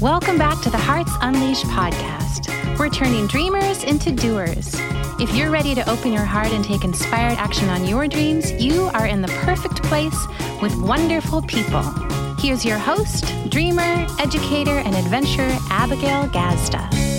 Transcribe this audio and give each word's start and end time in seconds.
Welcome 0.00 0.38
back 0.38 0.62
to 0.62 0.70
the 0.70 0.78
Hearts 0.78 1.12
Unleashed 1.20 1.66
podcast. 1.66 2.78
We're 2.78 2.88
turning 2.88 3.26
dreamers 3.26 3.84
into 3.84 4.10
doers. 4.10 4.74
If 5.20 5.34
you're 5.34 5.50
ready 5.50 5.74
to 5.74 5.90
open 5.90 6.10
your 6.10 6.24
heart 6.24 6.52
and 6.52 6.64
take 6.64 6.84
inspired 6.84 7.36
action 7.36 7.68
on 7.68 7.84
your 7.84 8.08
dreams, 8.08 8.50
you 8.52 8.84
are 8.94 9.06
in 9.06 9.20
the 9.20 9.28
perfect 9.44 9.82
place 9.82 10.26
with 10.62 10.74
wonderful 10.76 11.42
people. 11.42 11.82
Here's 12.38 12.64
your 12.64 12.78
host, 12.78 13.26
dreamer, 13.50 14.06
educator, 14.18 14.78
and 14.78 14.94
adventurer, 14.94 15.54
Abigail 15.68 16.28
Gazda. 16.28 17.10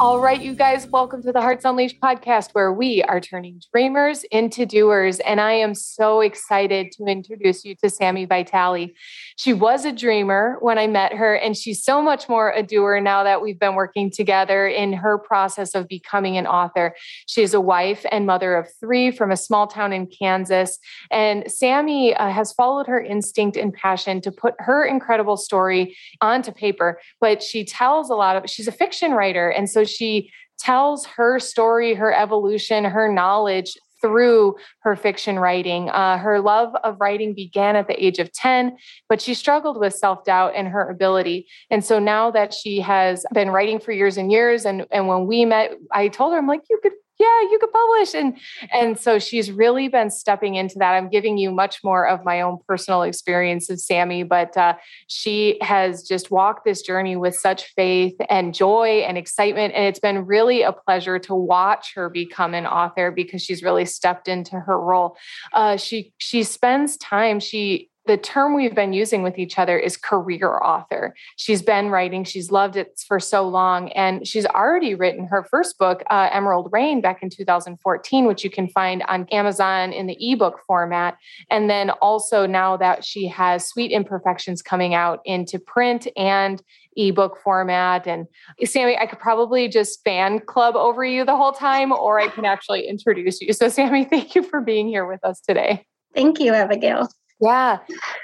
All 0.00 0.18
right, 0.18 0.40
you 0.40 0.54
guys, 0.54 0.86
welcome 0.86 1.22
to 1.24 1.30
the 1.30 1.42
Hearts 1.42 1.66
Unleashed 1.66 2.00
podcast, 2.00 2.52
where 2.52 2.72
we 2.72 3.02
are 3.02 3.20
turning 3.20 3.60
dreamers 3.70 4.24
into 4.30 4.64
doers. 4.64 5.20
And 5.20 5.42
I 5.42 5.52
am 5.52 5.74
so 5.74 6.22
excited 6.22 6.90
to 6.92 7.04
introduce 7.04 7.66
you 7.66 7.74
to 7.84 7.90
Sammie 7.90 8.24
Vitale. 8.24 8.94
She 9.40 9.54
was 9.54 9.86
a 9.86 9.92
dreamer 9.92 10.58
when 10.60 10.76
I 10.76 10.86
met 10.86 11.14
her, 11.14 11.34
and 11.34 11.56
she's 11.56 11.82
so 11.82 12.02
much 12.02 12.28
more 12.28 12.50
a 12.50 12.62
doer 12.62 13.00
now 13.00 13.24
that 13.24 13.40
we've 13.40 13.58
been 13.58 13.74
working 13.74 14.10
together 14.10 14.66
in 14.66 14.92
her 14.92 15.16
process 15.16 15.74
of 15.74 15.88
becoming 15.88 16.36
an 16.36 16.46
author. 16.46 16.94
She's 17.24 17.54
a 17.54 17.60
wife 17.60 18.04
and 18.12 18.26
mother 18.26 18.54
of 18.54 18.68
three 18.80 19.10
from 19.10 19.30
a 19.30 19.38
small 19.38 19.66
town 19.66 19.94
in 19.94 20.08
Kansas. 20.08 20.78
And 21.10 21.50
Sammie 21.50 22.14
uh, 22.14 22.28
has 22.28 22.52
followed 22.52 22.86
her 22.86 23.00
instinct 23.02 23.56
and 23.56 23.72
passion 23.72 24.20
to 24.20 24.30
put 24.30 24.56
her 24.58 24.84
incredible 24.84 25.38
story 25.38 25.96
onto 26.20 26.52
paper, 26.52 27.00
but 27.18 27.42
she 27.42 27.64
tells 27.64 28.10
a 28.10 28.16
lot 28.16 28.36
of, 28.36 28.50
she's 28.50 28.68
a 28.68 28.72
fiction 28.72 29.12
writer. 29.12 29.48
And 29.48 29.70
so 29.70 29.84
she 29.84 30.30
tells 30.58 31.06
her 31.06 31.38
story, 31.38 31.94
her 31.94 32.12
evolution, 32.12 32.84
her 32.84 33.10
knowledge 33.10 33.78
through 34.00 34.56
her 34.80 34.96
fiction 34.96 35.38
writing. 35.38 35.88
Uh, 35.90 36.18
her 36.18 36.40
love 36.40 36.74
of 36.84 37.00
writing 37.00 37.34
began 37.34 37.76
at 37.76 37.86
the 37.86 38.04
age 38.04 38.18
of 38.18 38.32
10, 38.32 38.76
but 39.08 39.20
she 39.20 39.34
struggled 39.34 39.78
with 39.78 39.94
self 39.94 40.24
doubt 40.24 40.52
and 40.54 40.68
her 40.68 40.88
ability. 40.88 41.46
And 41.70 41.84
so 41.84 41.98
now 41.98 42.30
that 42.30 42.54
she 42.54 42.80
has 42.80 43.24
been 43.32 43.50
writing 43.50 43.78
for 43.78 43.92
years 43.92 44.16
and 44.16 44.30
years, 44.30 44.64
and, 44.64 44.86
and 44.90 45.08
when 45.08 45.26
we 45.26 45.44
met, 45.44 45.72
I 45.92 46.08
told 46.08 46.32
her, 46.32 46.38
I'm 46.38 46.46
like, 46.46 46.62
you 46.70 46.78
could 46.82 46.92
yeah 47.20 47.40
you 47.50 47.58
could 47.60 47.70
publish 47.70 48.14
and 48.14 48.38
and 48.72 48.98
so 48.98 49.18
she's 49.18 49.52
really 49.52 49.88
been 49.88 50.10
stepping 50.10 50.54
into 50.54 50.78
that. 50.78 50.94
I'm 50.94 51.10
giving 51.10 51.36
you 51.36 51.50
much 51.50 51.84
more 51.84 52.08
of 52.08 52.24
my 52.24 52.40
own 52.40 52.58
personal 52.66 53.02
experience 53.02 53.68
of 53.68 53.78
sammie 53.78 54.22
but 54.22 54.56
uh, 54.56 54.74
she 55.06 55.58
has 55.60 56.02
just 56.02 56.30
walked 56.30 56.64
this 56.64 56.80
journey 56.80 57.16
with 57.16 57.36
such 57.36 57.66
faith 57.74 58.16
and 58.30 58.54
joy 58.54 59.04
and 59.06 59.18
excitement 59.18 59.74
and 59.74 59.84
it's 59.84 60.00
been 60.00 60.24
really 60.24 60.62
a 60.62 60.72
pleasure 60.72 61.18
to 61.18 61.34
watch 61.34 61.92
her 61.94 62.08
become 62.08 62.54
an 62.54 62.66
author 62.66 63.10
because 63.10 63.42
she's 63.42 63.62
really 63.62 63.84
stepped 63.84 64.26
into 64.26 64.58
her 64.58 64.80
role. 64.80 65.16
Uh, 65.52 65.76
she 65.76 66.12
she 66.18 66.42
spends 66.42 66.96
time 66.96 67.38
she 67.40 67.89
the 68.10 68.16
term 68.16 68.56
we've 68.56 68.74
been 68.74 68.92
using 68.92 69.22
with 69.22 69.38
each 69.38 69.56
other 69.56 69.78
is 69.78 69.96
career 69.96 70.58
author. 70.64 71.14
She's 71.36 71.62
been 71.62 71.90
writing, 71.90 72.24
she's 72.24 72.50
loved 72.50 72.74
it 72.74 73.00
for 73.06 73.20
so 73.20 73.46
long, 73.46 73.92
and 73.92 74.26
she's 74.26 74.46
already 74.46 74.96
written 74.96 75.28
her 75.28 75.44
first 75.44 75.78
book, 75.78 76.02
uh, 76.10 76.28
Emerald 76.32 76.70
Rain, 76.72 77.00
back 77.00 77.22
in 77.22 77.30
2014, 77.30 78.26
which 78.26 78.42
you 78.42 78.50
can 78.50 78.66
find 78.66 79.04
on 79.06 79.28
Amazon 79.30 79.92
in 79.92 80.08
the 80.08 80.16
ebook 80.18 80.58
format. 80.66 81.18
And 81.52 81.70
then 81.70 81.90
also 82.02 82.46
now 82.46 82.76
that 82.78 83.04
she 83.04 83.28
has 83.28 83.68
Sweet 83.68 83.92
Imperfections 83.92 84.60
coming 84.60 84.92
out 84.92 85.20
into 85.24 85.60
print 85.60 86.08
and 86.16 86.60
ebook 86.96 87.38
format. 87.44 88.08
And 88.08 88.26
Sammie, 88.64 88.98
I 88.98 89.06
could 89.06 89.20
probably 89.20 89.68
just 89.68 90.02
fan 90.02 90.40
club 90.40 90.74
over 90.74 91.04
you 91.04 91.24
the 91.24 91.36
whole 91.36 91.52
time, 91.52 91.92
or 91.92 92.18
I 92.18 92.26
can 92.26 92.44
actually 92.44 92.88
introduce 92.88 93.40
you. 93.40 93.52
So, 93.52 93.68
Sammie, 93.68 94.04
thank 94.10 94.34
you 94.34 94.42
for 94.42 94.60
being 94.60 94.88
here 94.88 95.06
with 95.06 95.24
us 95.24 95.40
today. 95.40 95.86
Thank 96.12 96.40
you, 96.40 96.52
Abigail. 96.52 97.08
Yeah. 97.40 97.78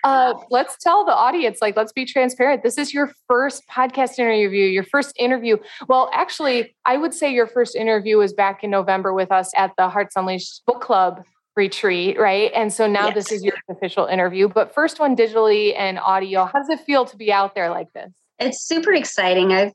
Uh, 0.04 0.34
let's 0.50 0.76
tell 0.76 1.04
the 1.04 1.14
audience, 1.14 1.58
like, 1.62 1.76
let's 1.76 1.92
be 1.92 2.04
transparent. 2.04 2.62
This 2.62 2.76
is 2.76 2.92
your 2.92 3.12
first 3.26 3.62
podcast 3.70 4.18
interview, 4.18 4.66
your 4.66 4.84
first 4.84 5.14
interview. 5.18 5.56
Well, 5.88 6.10
actually, 6.12 6.76
I 6.84 6.98
would 6.98 7.14
say 7.14 7.32
your 7.32 7.46
first 7.46 7.74
interview 7.74 8.18
was 8.18 8.34
back 8.34 8.62
in 8.62 8.70
November 8.70 9.14
with 9.14 9.32
us 9.32 9.50
at 9.56 9.72
the 9.78 9.88
Hearts 9.88 10.16
Unleashed 10.16 10.62
Book 10.66 10.82
Club 10.82 11.24
retreat, 11.56 12.18
right? 12.18 12.52
And 12.54 12.72
so 12.72 12.86
now 12.86 13.06
yes. 13.06 13.14
this 13.14 13.32
is 13.32 13.42
your 13.42 13.54
official 13.70 14.04
interview, 14.06 14.48
but 14.48 14.74
first 14.74 15.00
one 15.00 15.16
digitally 15.16 15.74
and 15.76 15.98
audio. 15.98 16.44
How 16.44 16.58
does 16.58 16.68
it 16.68 16.80
feel 16.80 17.06
to 17.06 17.16
be 17.16 17.32
out 17.32 17.54
there 17.54 17.70
like 17.70 17.90
this? 17.94 18.12
It's 18.38 18.62
super 18.62 18.92
exciting. 18.92 19.52
I've 19.52 19.72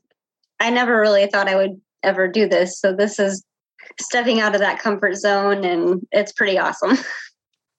I 0.60 0.70
never 0.70 1.00
really 1.00 1.26
thought 1.26 1.48
I 1.48 1.56
would 1.56 1.80
ever 2.04 2.28
do 2.28 2.48
this. 2.48 2.78
So 2.78 2.94
this 2.94 3.18
is 3.18 3.44
stepping 4.00 4.40
out 4.40 4.54
of 4.54 4.60
that 4.60 4.78
comfort 4.78 5.16
zone 5.16 5.64
and 5.64 6.06
it's 6.12 6.32
pretty 6.32 6.58
awesome. 6.58 6.96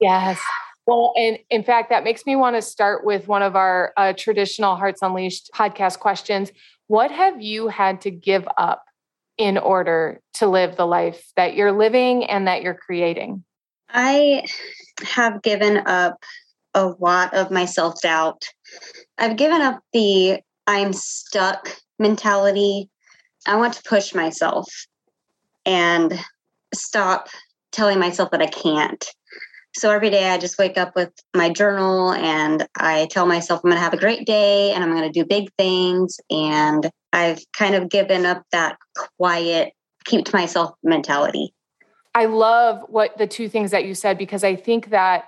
Yes. 0.01 0.37
Well, 0.85 1.13
and 1.15 1.39
in 1.49 1.63
fact, 1.63 1.89
that 1.89 2.03
makes 2.03 2.25
me 2.25 2.35
want 2.35 2.55
to 2.55 2.61
start 2.61 3.05
with 3.05 3.27
one 3.27 3.41
of 3.41 3.55
our 3.55 3.93
uh, 3.95 4.13
traditional 4.17 4.75
Hearts 4.75 5.01
Unleashed 5.01 5.49
podcast 5.55 5.99
questions. 5.99 6.51
What 6.87 7.11
have 7.11 7.41
you 7.41 7.69
had 7.69 8.01
to 8.01 8.11
give 8.11 8.47
up 8.57 8.83
in 9.37 9.57
order 9.57 10.19
to 10.35 10.47
live 10.47 10.75
the 10.75 10.85
life 10.85 11.31
that 11.37 11.55
you're 11.55 11.71
living 11.71 12.25
and 12.25 12.47
that 12.47 12.61
you're 12.61 12.73
creating? 12.73 13.43
I 13.89 14.43
have 15.03 15.41
given 15.41 15.77
up 15.87 16.17
a 16.73 16.87
lot 16.99 17.33
of 17.33 17.51
my 17.51 17.65
self 17.65 18.01
doubt. 18.01 18.43
I've 19.17 19.37
given 19.37 19.61
up 19.61 19.79
the 19.93 20.39
I'm 20.67 20.93
stuck 20.93 21.77
mentality. 21.99 22.89
I 23.45 23.55
want 23.55 23.73
to 23.73 23.83
push 23.83 24.13
myself 24.13 24.67
and 25.65 26.19
stop 26.73 27.27
telling 27.71 27.99
myself 27.99 28.31
that 28.31 28.41
I 28.41 28.47
can't. 28.47 29.05
So 29.75 29.89
every 29.89 30.11
day 30.11 30.29
I 30.29 30.37
just 30.37 30.59
wake 30.59 30.77
up 30.77 30.95
with 30.95 31.11
my 31.35 31.49
journal 31.49 32.13
and 32.13 32.67
I 32.77 33.07
tell 33.09 33.25
myself 33.25 33.61
I'm 33.63 33.71
going 33.71 33.79
to 33.79 33.83
have 33.83 33.93
a 33.93 33.97
great 33.97 34.25
day 34.25 34.71
and 34.71 34.83
I'm 34.83 34.91
going 34.91 35.11
to 35.11 35.19
do 35.19 35.25
big 35.25 35.49
things. 35.57 36.19
And 36.29 36.89
I've 37.11 37.39
kind 37.57 37.73
of 37.73 37.89
given 37.89 38.25
up 38.25 38.43
that 38.51 38.77
quiet, 39.17 39.73
keep 40.05 40.25
to 40.25 40.35
myself 40.35 40.71
mentality. 40.83 41.53
I 42.13 42.25
love 42.25 42.83
what 42.87 43.17
the 43.17 43.25
two 43.25 43.49
things 43.49 43.71
that 43.71 43.85
you 43.85 43.95
said 43.95 44.17
because 44.17 44.43
I 44.43 44.55
think 44.55 44.91
that 44.91 45.25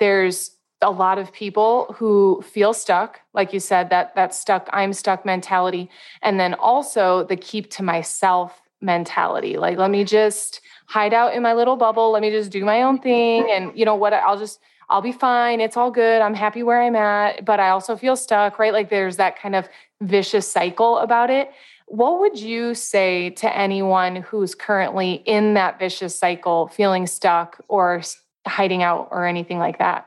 there's 0.00 0.56
a 0.80 0.90
lot 0.90 1.18
of 1.18 1.32
people 1.32 1.94
who 1.96 2.42
feel 2.42 2.74
stuck 2.74 3.20
like 3.34 3.52
you 3.52 3.60
said 3.60 3.88
that 3.90 4.14
that 4.16 4.34
stuck 4.34 4.68
i'm 4.72 4.92
stuck 4.92 5.24
mentality 5.24 5.88
and 6.22 6.40
then 6.40 6.54
also 6.54 7.24
the 7.24 7.36
keep 7.36 7.70
to 7.70 7.84
myself 7.84 8.61
mentality 8.82 9.56
like 9.56 9.78
let 9.78 9.90
me 9.90 10.04
just 10.04 10.60
hide 10.92 11.14
out 11.14 11.32
in 11.32 11.42
my 11.42 11.54
little 11.54 11.76
bubble. 11.76 12.10
Let 12.10 12.20
me 12.20 12.30
just 12.30 12.50
do 12.50 12.64
my 12.66 12.82
own 12.82 12.98
thing. 12.98 13.50
And 13.50 13.72
you 13.74 13.86
know 13.86 13.94
what? 13.94 14.12
I'll 14.12 14.38
just, 14.38 14.60
I'll 14.90 15.00
be 15.00 15.10
fine. 15.10 15.58
It's 15.60 15.74
all 15.74 15.90
good. 15.90 16.20
I'm 16.20 16.34
happy 16.34 16.62
where 16.62 16.82
I'm 16.82 16.96
at, 16.96 17.46
but 17.46 17.60
I 17.60 17.70
also 17.70 17.96
feel 17.96 18.14
stuck, 18.14 18.58
right? 18.58 18.74
Like 18.74 18.90
there's 18.90 19.16
that 19.16 19.40
kind 19.40 19.56
of 19.56 19.68
vicious 20.02 20.50
cycle 20.50 20.98
about 20.98 21.30
it. 21.30 21.50
What 21.86 22.20
would 22.20 22.38
you 22.38 22.74
say 22.74 23.30
to 23.30 23.56
anyone 23.56 24.16
who's 24.16 24.54
currently 24.54 25.14
in 25.24 25.54
that 25.54 25.78
vicious 25.78 26.14
cycle, 26.14 26.68
feeling 26.68 27.06
stuck 27.06 27.58
or 27.68 28.02
hiding 28.46 28.82
out 28.82 29.08
or 29.10 29.24
anything 29.24 29.58
like 29.58 29.78
that? 29.78 30.06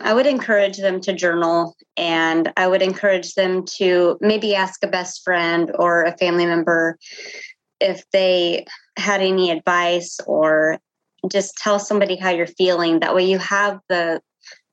I 0.00 0.14
would 0.14 0.26
encourage 0.26 0.78
them 0.78 1.00
to 1.02 1.12
journal 1.12 1.76
and 1.96 2.52
I 2.56 2.66
would 2.66 2.82
encourage 2.82 3.34
them 3.34 3.64
to 3.76 4.18
maybe 4.20 4.54
ask 4.54 4.82
a 4.84 4.88
best 4.88 5.22
friend 5.22 5.70
or 5.78 6.04
a 6.04 6.16
family 6.16 6.46
member 6.46 6.98
if 7.82 8.04
they 8.12 8.64
had 8.96 9.20
any 9.20 9.50
advice 9.50 10.18
or 10.26 10.78
just 11.30 11.56
tell 11.56 11.78
somebody 11.78 12.16
how 12.16 12.30
you're 12.30 12.46
feeling 12.46 13.00
that 13.00 13.14
way 13.14 13.24
you 13.24 13.38
have 13.38 13.78
the 13.88 14.20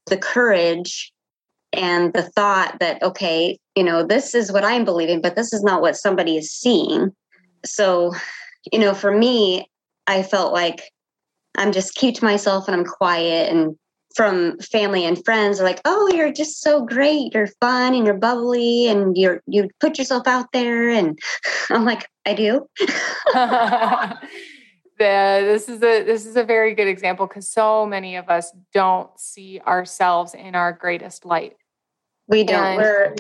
the 0.07 0.17
courage 0.17 1.11
and 1.73 2.13
the 2.13 2.23
thought 2.23 2.77
that 2.79 3.01
okay 3.03 3.59
you 3.75 3.83
know 3.83 4.03
this 4.03 4.33
is 4.33 4.51
what 4.51 4.65
i'm 4.65 4.85
believing 4.85 5.21
but 5.21 5.35
this 5.35 5.53
is 5.53 5.63
not 5.63 5.81
what 5.81 5.97
somebody 5.97 6.37
is 6.37 6.51
seeing. 6.51 7.11
So 7.65 8.13
you 8.71 8.79
know 8.79 8.93
for 8.93 9.15
me 9.15 9.69
i 10.07 10.23
felt 10.23 10.53
like 10.53 10.81
i'm 11.57 11.71
just 11.71 11.95
keep 11.95 12.15
to 12.15 12.25
myself 12.25 12.67
and 12.67 12.75
i'm 12.75 12.85
quiet 12.85 13.51
and 13.51 13.75
from 14.19 14.57
family 14.59 15.05
and 15.05 15.23
friends 15.23 15.61
are 15.61 15.63
like 15.63 15.79
oh 15.85 16.11
you're 16.13 16.33
just 16.33 16.61
so 16.61 16.85
great 16.85 17.33
you're 17.33 17.47
fun 17.61 17.93
and 17.93 18.05
you're 18.05 18.13
bubbly 18.13 18.85
and 18.85 19.15
you're 19.15 19.41
you 19.47 19.69
put 19.79 19.97
yourself 19.97 20.27
out 20.27 20.51
there 20.51 20.89
and 20.89 21.17
i'm 21.69 21.85
like 21.85 22.05
i 22.25 22.33
do 22.33 22.67
the, 24.99 25.41
this 25.41 25.69
is 25.69 25.81
a 25.81 26.03
this 26.03 26.25
is 26.25 26.35
a 26.35 26.43
very 26.43 26.75
good 26.75 26.89
example 26.89 27.25
because 27.25 27.49
so 27.49 27.85
many 27.85 28.17
of 28.17 28.29
us 28.29 28.51
don't 28.73 29.09
see 29.17 29.61
ourselves 29.61 30.33
in 30.33 30.53
our 30.53 30.73
greatest 30.73 31.25
light. 31.25 31.55
We 32.27 32.43
don't. 32.43 32.61
And, 32.61 32.77
we're 32.77 33.15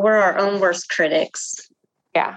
we're 0.00 0.16
our 0.16 0.38
own 0.38 0.60
worst 0.60 0.88
critics. 0.88 1.68
Yeah, 2.14 2.36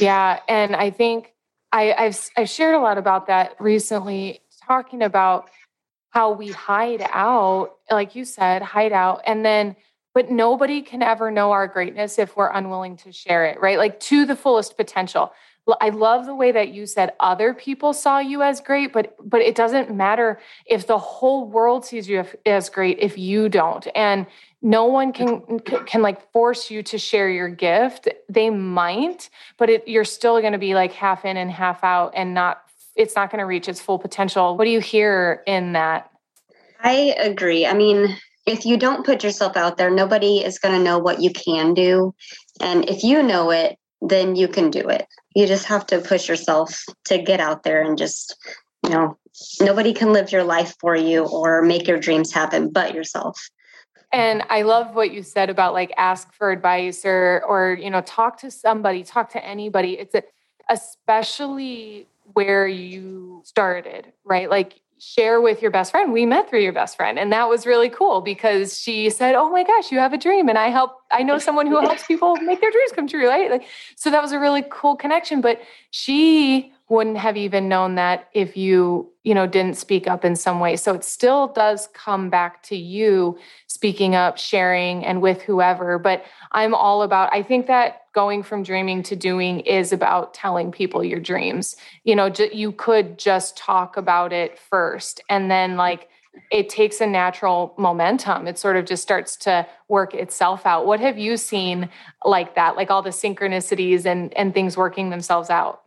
yeah, 0.00 0.40
and 0.48 0.74
I 0.74 0.90
think 0.90 1.32
I, 1.70 1.92
I've 1.92 2.30
I've 2.36 2.50
shared 2.50 2.74
a 2.74 2.80
lot 2.80 2.98
about 2.98 3.28
that 3.28 3.54
recently, 3.60 4.40
talking 4.66 5.02
about 5.02 5.48
how 6.12 6.32
we 6.32 6.50
hide 6.50 7.04
out, 7.10 7.76
like 7.90 8.14
you 8.14 8.24
said, 8.24 8.62
hide 8.62 8.92
out, 8.92 9.22
and 9.26 9.44
then 9.44 9.76
but 10.14 10.30
nobody 10.30 10.82
can 10.82 11.02
ever 11.02 11.30
know 11.30 11.52
our 11.52 11.66
greatness 11.66 12.18
if 12.18 12.36
we're 12.36 12.50
unwilling 12.50 12.98
to 12.98 13.12
share 13.12 13.46
it, 13.46 13.58
right? 13.60 13.78
Like 13.78 13.98
to 14.00 14.26
the 14.26 14.36
fullest 14.36 14.76
potential. 14.76 15.32
I 15.80 15.88
love 15.90 16.26
the 16.26 16.34
way 16.34 16.52
that 16.52 16.74
you 16.74 16.86
said 16.86 17.12
other 17.18 17.54
people 17.54 17.92
saw 17.92 18.18
you 18.18 18.42
as 18.42 18.60
great, 18.60 18.92
but 18.92 19.16
but 19.24 19.40
it 19.40 19.54
doesn't 19.54 19.94
matter 19.94 20.40
if 20.66 20.86
the 20.86 20.98
whole 20.98 21.48
world 21.48 21.84
sees 21.84 22.08
you 22.08 22.24
as 22.44 22.68
great 22.68 22.98
if 22.98 23.16
you 23.16 23.48
don't. 23.48 23.86
And 23.94 24.26
no 24.60 24.86
one 24.86 25.12
can 25.12 25.60
can 25.60 26.02
like 26.02 26.32
force 26.32 26.70
you 26.70 26.82
to 26.82 26.98
share 26.98 27.30
your 27.30 27.48
gift. 27.48 28.08
They 28.28 28.50
might, 28.50 29.30
but 29.56 29.70
it, 29.70 29.88
you're 29.88 30.04
still 30.04 30.40
going 30.40 30.52
to 30.52 30.58
be 30.58 30.74
like 30.74 30.92
half 30.92 31.24
in 31.24 31.36
and 31.36 31.50
half 31.50 31.84
out 31.84 32.12
and 32.16 32.34
not 32.34 32.61
it's 32.96 33.16
not 33.16 33.30
going 33.30 33.40
to 33.40 33.46
reach 33.46 33.68
its 33.68 33.80
full 33.80 33.98
potential. 33.98 34.56
What 34.56 34.64
do 34.64 34.70
you 34.70 34.80
hear 34.80 35.42
in 35.46 35.72
that? 35.72 36.10
I 36.80 37.14
agree. 37.18 37.66
I 37.66 37.74
mean, 37.74 38.16
if 38.46 38.66
you 38.66 38.76
don't 38.76 39.06
put 39.06 39.22
yourself 39.22 39.56
out 39.56 39.76
there, 39.76 39.90
nobody 39.90 40.38
is 40.38 40.58
going 40.58 40.76
to 40.76 40.82
know 40.82 40.98
what 40.98 41.22
you 41.22 41.30
can 41.30 41.74
do. 41.74 42.14
And 42.60 42.88
if 42.88 43.04
you 43.04 43.22
know 43.22 43.50
it, 43.50 43.78
then 44.00 44.34
you 44.34 44.48
can 44.48 44.70
do 44.70 44.88
it. 44.88 45.06
You 45.34 45.46
just 45.46 45.66
have 45.66 45.86
to 45.86 46.00
push 46.00 46.28
yourself 46.28 46.82
to 47.06 47.18
get 47.18 47.40
out 47.40 47.62
there 47.62 47.82
and 47.82 47.96
just, 47.96 48.36
you 48.84 48.90
know, 48.90 49.16
nobody 49.60 49.92
can 49.92 50.12
live 50.12 50.32
your 50.32 50.44
life 50.44 50.74
for 50.80 50.96
you 50.96 51.24
or 51.24 51.62
make 51.62 51.86
your 51.86 51.98
dreams 51.98 52.32
happen 52.32 52.70
but 52.70 52.94
yourself. 52.94 53.40
And 54.12 54.44
I 54.50 54.62
love 54.62 54.94
what 54.94 55.12
you 55.12 55.22
said 55.22 55.48
about 55.48 55.72
like 55.72 55.92
ask 55.96 56.34
for 56.34 56.50
advice 56.50 57.06
or 57.06 57.42
or 57.48 57.78
you 57.80 57.88
know 57.88 58.02
talk 58.02 58.38
to 58.40 58.50
somebody, 58.50 59.04
talk 59.04 59.30
to 59.30 59.42
anybody. 59.42 59.98
It's 59.98 60.14
a, 60.14 60.22
especially 60.68 62.08
where 62.34 62.66
you 62.66 63.42
started, 63.44 64.12
right? 64.24 64.48
Like 64.48 64.80
share 64.98 65.40
with 65.40 65.60
your 65.60 65.72
best 65.72 65.90
friend. 65.90 66.12
We 66.12 66.24
met 66.26 66.48
through 66.48 66.62
your 66.62 66.72
best 66.72 66.96
friend. 66.96 67.18
And 67.18 67.32
that 67.32 67.48
was 67.48 67.66
really 67.66 67.88
cool 67.88 68.20
because 68.20 68.78
she 68.78 69.10
said, 69.10 69.34
Oh 69.34 69.50
my 69.50 69.64
gosh, 69.64 69.90
you 69.90 69.98
have 69.98 70.12
a 70.12 70.18
dream. 70.18 70.48
And 70.48 70.56
I 70.56 70.68
help, 70.68 70.92
I 71.10 71.24
know 71.24 71.38
someone 71.38 71.66
who 71.66 71.80
helps 71.80 72.06
people 72.06 72.36
make 72.42 72.60
their 72.60 72.70
dreams 72.70 72.92
come 72.94 73.08
true, 73.08 73.28
right? 73.28 73.50
Like, 73.50 73.64
so 73.96 74.10
that 74.10 74.22
was 74.22 74.30
a 74.30 74.38
really 74.38 74.64
cool 74.70 74.94
connection. 74.94 75.40
But 75.40 75.60
she 75.90 76.72
wouldn't 76.88 77.16
have 77.16 77.36
even 77.36 77.68
known 77.68 77.94
that 77.94 78.28
if 78.34 78.56
you 78.56 79.10
you 79.24 79.34
know 79.34 79.46
didn't 79.46 79.78
speak 79.78 80.06
up 80.06 80.26
in 80.26 80.36
some 80.36 80.60
way 80.60 80.76
so 80.76 80.92
it 80.92 81.02
still 81.02 81.48
does 81.48 81.88
come 81.94 82.28
back 82.28 82.62
to 82.62 82.76
you 82.76 83.38
speaking 83.82 84.14
up 84.14 84.38
sharing 84.38 85.04
and 85.04 85.20
with 85.20 85.42
whoever. 85.42 85.98
But 85.98 86.24
i'm 86.52 86.72
all 86.72 87.02
about 87.02 87.32
i 87.32 87.42
think 87.42 87.66
that 87.66 88.02
going 88.14 88.44
from 88.44 88.62
dreaming 88.62 89.02
to 89.02 89.16
doing 89.16 89.58
is 89.60 89.92
about 89.92 90.34
telling 90.34 90.70
people 90.70 91.02
your 91.02 91.18
dreams. 91.18 91.74
You 92.04 92.14
know 92.14 92.32
you 92.52 92.70
could 92.70 93.18
just 93.18 93.56
talk 93.56 93.96
about 93.96 94.32
it 94.32 94.56
first 94.56 95.20
and 95.28 95.50
then 95.50 95.76
like 95.76 96.08
it 96.50 96.68
takes 96.68 97.00
a 97.00 97.06
natural 97.06 97.74
momentum. 97.76 98.46
It 98.46 98.56
sort 98.56 98.76
of 98.76 98.84
just 98.86 99.02
starts 99.02 99.36
to 99.38 99.66
work 99.88 100.14
itself 100.14 100.64
out. 100.64 100.86
What 100.86 101.00
have 101.00 101.18
you 101.18 101.36
seen 101.36 101.88
like 102.24 102.54
that 102.54 102.76
like 102.76 102.88
all 102.88 103.02
the 103.02 103.10
synchronicities 103.10 104.06
and 104.06 104.32
and 104.34 104.54
things 104.54 104.76
working 104.76 105.10
themselves 105.10 105.50
out? 105.50 105.82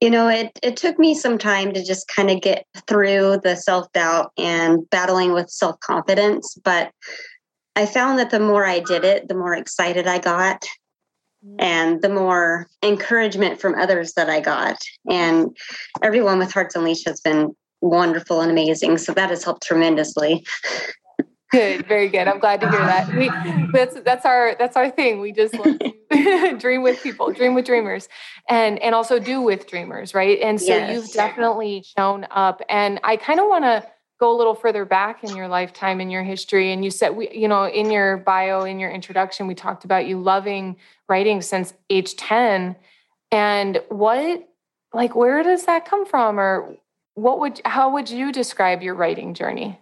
You 0.00 0.10
know, 0.10 0.28
it, 0.28 0.56
it 0.62 0.76
took 0.76 0.96
me 0.98 1.14
some 1.14 1.38
time 1.38 1.72
to 1.72 1.84
just 1.84 2.06
kind 2.06 2.30
of 2.30 2.40
get 2.40 2.64
through 2.86 3.40
the 3.42 3.56
self 3.56 3.92
doubt 3.92 4.30
and 4.38 4.88
battling 4.90 5.32
with 5.32 5.50
self 5.50 5.80
confidence. 5.80 6.56
But 6.62 6.92
I 7.76 7.86
found 7.86 8.18
that 8.18 8.30
the 8.30 8.40
more 8.40 8.66
I 8.66 8.80
did 8.80 9.04
it, 9.04 9.28
the 9.28 9.34
more 9.34 9.54
excited 9.54 10.06
I 10.06 10.18
got 10.18 10.66
mm. 11.44 11.56
and 11.58 12.02
the 12.02 12.08
more 12.08 12.66
encouragement 12.82 13.60
from 13.60 13.74
others 13.74 14.14
that 14.14 14.28
I 14.28 14.40
got. 14.40 14.78
And 15.08 15.56
everyone 16.02 16.38
with 16.38 16.52
Hearts 16.52 16.74
Unleashed 16.74 17.06
has 17.06 17.20
been 17.20 17.54
wonderful 17.80 18.40
and 18.40 18.50
amazing. 18.50 18.98
So 18.98 19.12
that 19.12 19.30
has 19.30 19.44
helped 19.44 19.62
tremendously. 19.62 20.44
Good, 21.50 21.86
very 21.86 22.08
good. 22.08 22.28
I'm 22.28 22.40
glad 22.40 22.60
to 22.60 22.70
hear 22.70 22.80
that. 22.80 23.14
We 23.14 23.30
that's 23.72 23.98
that's 24.02 24.26
our 24.26 24.54
that's 24.58 24.76
our 24.76 24.90
thing. 24.90 25.20
We 25.20 25.32
just 25.32 25.54
dream 26.58 26.82
with 26.82 27.02
people, 27.02 27.32
dream 27.32 27.54
with 27.54 27.64
dreamers, 27.64 28.06
and 28.50 28.78
and 28.80 28.94
also 28.94 29.18
do 29.18 29.40
with 29.40 29.66
dreamers, 29.66 30.12
right? 30.12 30.38
And 30.42 30.60
so 30.60 30.66
yes. 30.66 30.92
you've 30.92 31.12
definitely 31.12 31.86
shown 31.96 32.26
up. 32.30 32.60
And 32.68 33.00
I 33.02 33.16
kind 33.16 33.40
of 33.40 33.46
want 33.46 33.64
to 33.64 33.86
go 34.18 34.34
a 34.34 34.36
little 34.36 34.54
further 34.54 34.84
back 34.84 35.22
in 35.22 35.36
your 35.36 35.48
lifetime 35.48 36.00
in 36.00 36.10
your 36.10 36.22
history. 36.22 36.72
And 36.72 36.84
you 36.84 36.90
said 36.90 37.10
we, 37.10 37.30
you 37.30 37.48
know, 37.48 37.66
in 37.66 37.90
your 37.90 38.16
bio, 38.16 38.64
in 38.64 38.80
your 38.80 38.90
introduction, 38.90 39.46
we 39.46 39.54
talked 39.54 39.84
about 39.84 40.06
you 40.06 40.20
loving 40.20 40.76
writing 41.08 41.40
since 41.40 41.72
age 41.88 42.16
10. 42.16 42.76
And 43.30 43.82
what 43.88 44.48
like 44.92 45.14
where 45.14 45.42
does 45.42 45.66
that 45.66 45.84
come 45.84 46.06
from? 46.06 46.38
Or 46.38 46.76
what 47.14 47.40
would 47.40 47.60
how 47.64 47.92
would 47.92 48.10
you 48.10 48.32
describe 48.32 48.82
your 48.82 48.94
writing 48.94 49.34
journey? 49.34 49.78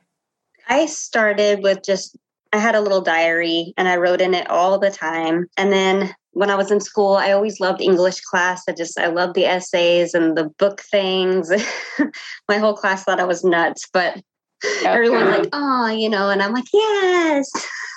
I 0.69 0.87
started 0.87 1.63
with 1.63 1.83
just, 1.85 2.17
I 2.53 2.59
had 2.59 2.75
a 2.75 2.81
little 2.81 3.01
diary 3.01 3.73
and 3.77 3.87
I 3.87 3.97
wrote 3.97 4.21
in 4.21 4.35
it 4.35 4.51
all 4.51 4.79
the 4.79 4.91
time. 4.91 5.47
And 5.57 5.73
then 5.73 6.15
when 6.37 6.51
I 6.51 6.55
was 6.55 6.71
in 6.71 6.81
school, 6.81 7.15
I 7.15 7.33
always 7.33 7.61
loved 7.61 7.81
English 7.81 8.21
class. 8.21 8.63
I 8.69 8.73
just, 8.73 9.01
I 9.01 9.07
loved 9.07 9.35
the 9.35 9.47
essays 9.47 10.13
and 10.13 10.37
the 10.37 10.51
book 10.59 10.83
things. 10.83 11.51
My 12.49 12.59
whole 12.59 12.75
class 12.75 13.05
thought 13.05 13.21
I 13.21 13.25
was 13.25 13.43
nuts, 13.43 13.89
but 13.91 14.17
yep. 14.63 14.85
everyone 14.85 15.31
like, 15.31 15.49
oh, 15.55 15.87
you 15.87 16.11
know, 16.11 16.29
and 16.29 16.43
I'm 16.43 16.53
like, 16.53 16.67
yes. 16.75 17.51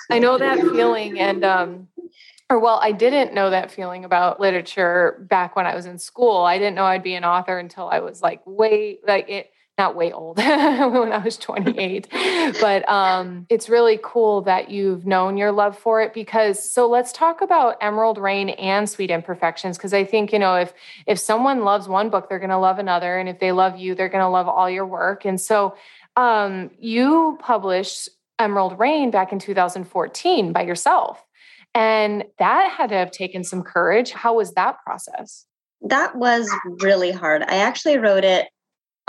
I 0.09 0.19
know 0.19 0.37
that 0.37 0.57
feeling. 0.57 1.19
And, 1.19 1.43
um, 1.43 1.89
or 2.49 2.59
well, 2.59 2.79
I 2.81 2.93
didn't 2.93 3.33
know 3.33 3.49
that 3.49 3.71
feeling 3.71 4.05
about 4.05 4.39
literature 4.39 5.21
back 5.29 5.57
when 5.57 5.65
I 5.65 5.75
was 5.75 5.85
in 5.85 5.99
school. 5.99 6.37
I 6.37 6.57
didn't 6.57 6.75
know 6.75 6.85
I'd 6.85 7.03
be 7.03 7.15
an 7.15 7.25
author 7.25 7.59
until 7.59 7.89
I 7.89 7.99
was 7.99 8.21
like 8.21 8.41
way 8.45 8.99
like 9.05 9.29
it 9.29 9.51
not 9.79 9.95
way 9.95 10.11
old 10.11 10.37
when 10.37 11.11
I 11.11 11.21
was 11.23 11.37
28. 11.37 12.07
but 12.61 12.87
um, 12.87 13.47
it's 13.49 13.69
really 13.69 13.97
cool 14.03 14.41
that 14.41 14.69
you've 14.69 15.07
known 15.07 15.37
your 15.37 15.51
love 15.51 15.79
for 15.79 16.01
it 16.01 16.13
because 16.13 16.69
so 16.69 16.87
let's 16.87 17.11
talk 17.13 17.41
about 17.41 17.77
Emerald 17.81 18.17
Rain 18.17 18.49
and 18.49 18.87
Sweet 18.87 19.09
Imperfections 19.09 19.77
because 19.77 19.93
I 19.93 20.03
think, 20.03 20.33
you 20.33 20.37
know, 20.37 20.55
if 20.55 20.73
if 21.07 21.17
someone 21.17 21.63
loves 21.63 21.87
one 21.87 22.09
book, 22.09 22.27
they're 22.27 22.39
going 22.39 22.49
to 22.49 22.57
love 22.57 22.77
another 22.77 23.17
and 23.17 23.29
if 23.29 23.39
they 23.39 23.53
love 23.53 23.79
you, 23.79 23.95
they're 23.95 24.09
going 24.09 24.23
to 24.23 24.27
love 24.27 24.47
all 24.47 24.69
your 24.69 24.85
work. 24.85 25.25
And 25.25 25.39
so 25.39 25.75
um, 26.17 26.69
you 26.77 27.37
published 27.41 28.09
Emerald 28.37 28.77
Rain 28.77 29.11
back 29.11 29.31
in 29.31 29.39
2014 29.39 30.51
by 30.51 30.63
yourself. 30.63 31.23
And 31.73 32.25
that 32.37 32.71
had 32.71 32.89
to 32.89 32.95
have 32.95 33.11
taken 33.11 33.43
some 33.45 33.63
courage. 33.63 34.11
How 34.11 34.35
was 34.35 34.51
that 34.53 34.77
process? 34.83 35.45
That 35.81 36.15
was 36.15 36.49
really 36.81 37.11
hard. 37.11 37.43
I 37.43 37.57
actually 37.57 37.97
wrote 37.97 38.25
it 38.25 38.49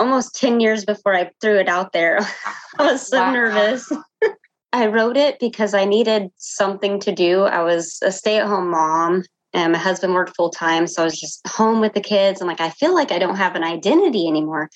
almost 0.01 0.35
10 0.35 0.59
years 0.59 0.83
before 0.83 1.15
I 1.15 1.29
threw 1.39 1.59
it 1.59 1.69
out 1.69 1.93
there. 1.93 2.19
I 2.79 2.91
was 2.91 3.07
so 3.07 3.19
wow. 3.19 3.31
nervous. 3.31 3.91
I 4.73 4.87
wrote 4.87 5.15
it 5.15 5.39
because 5.39 5.73
I 5.73 5.85
needed 5.85 6.29
something 6.37 6.99
to 7.01 7.11
do. 7.11 7.43
I 7.43 7.61
was 7.61 7.99
a 8.01 8.11
stay 8.11 8.37
at 8.37 8.47
home 8.47 8.71
mom 8.71 9.23
and 9.53 9.73
my 9.73 9.77
husband 9.77 10.13
worked 10.13 10.35
full 10.35 10.49
time. 10.49 10.87
So 10.87 11.01
I 11.01 11.05
was 11.05 11.19
just 11.19 11.45
home 11.47 11.81
with 11.81 11.93
the 11.93 12.01
kids. 12.01 12.41
I'm 12.41 12.47
like, 12.47 12.61
I 12.61 12.69
feel 12.71 12.95
like 12.95 13.11
I 13.11 13.19
don't 13.19 13.35
have 13.35 13.55
an 13.55 13.63
identity 13.63 14.27
anymore. 14.27 14.69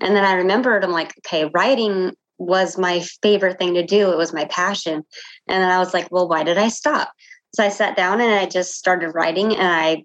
And 0.00 0.14
then 0.14 0.24
I 0.24 0.34
remembered, 0.34 0.84
I'm 0.84 0.92
like, 0.92 1.14
okay, 1.18 1.50
writing 1.52 2.12
was 2.38 2.78
my 2.78 3.00
favorite 3.22 3.58
thing 3.58 3.74
to 3.74 3.84
do. 3.84 4.12
It 4.12 4.18
was 4.18 4.32
my 4.32 4.44
passion. 4.46 5.02
And 5.48 5.62
then 5.62 5.70
I 5.70 5.78
was 5.78 5.92
like, 5.92 6.12
well, 6.12 6.28
why 6.28 6.44
did 6.44 6.58
I 6.58 6.68
stop? 6.68 7.10
So 7.54 7.64
I 7.64 7.70
sat 7.70 7.96
down 7.96 8.20
and 8.20 8.32
I 8.32 8.46
just 8.46 8.74
started 8.74 9.10
writing 9.14 9.56
and 9.56 9.66
I 9.66 10.04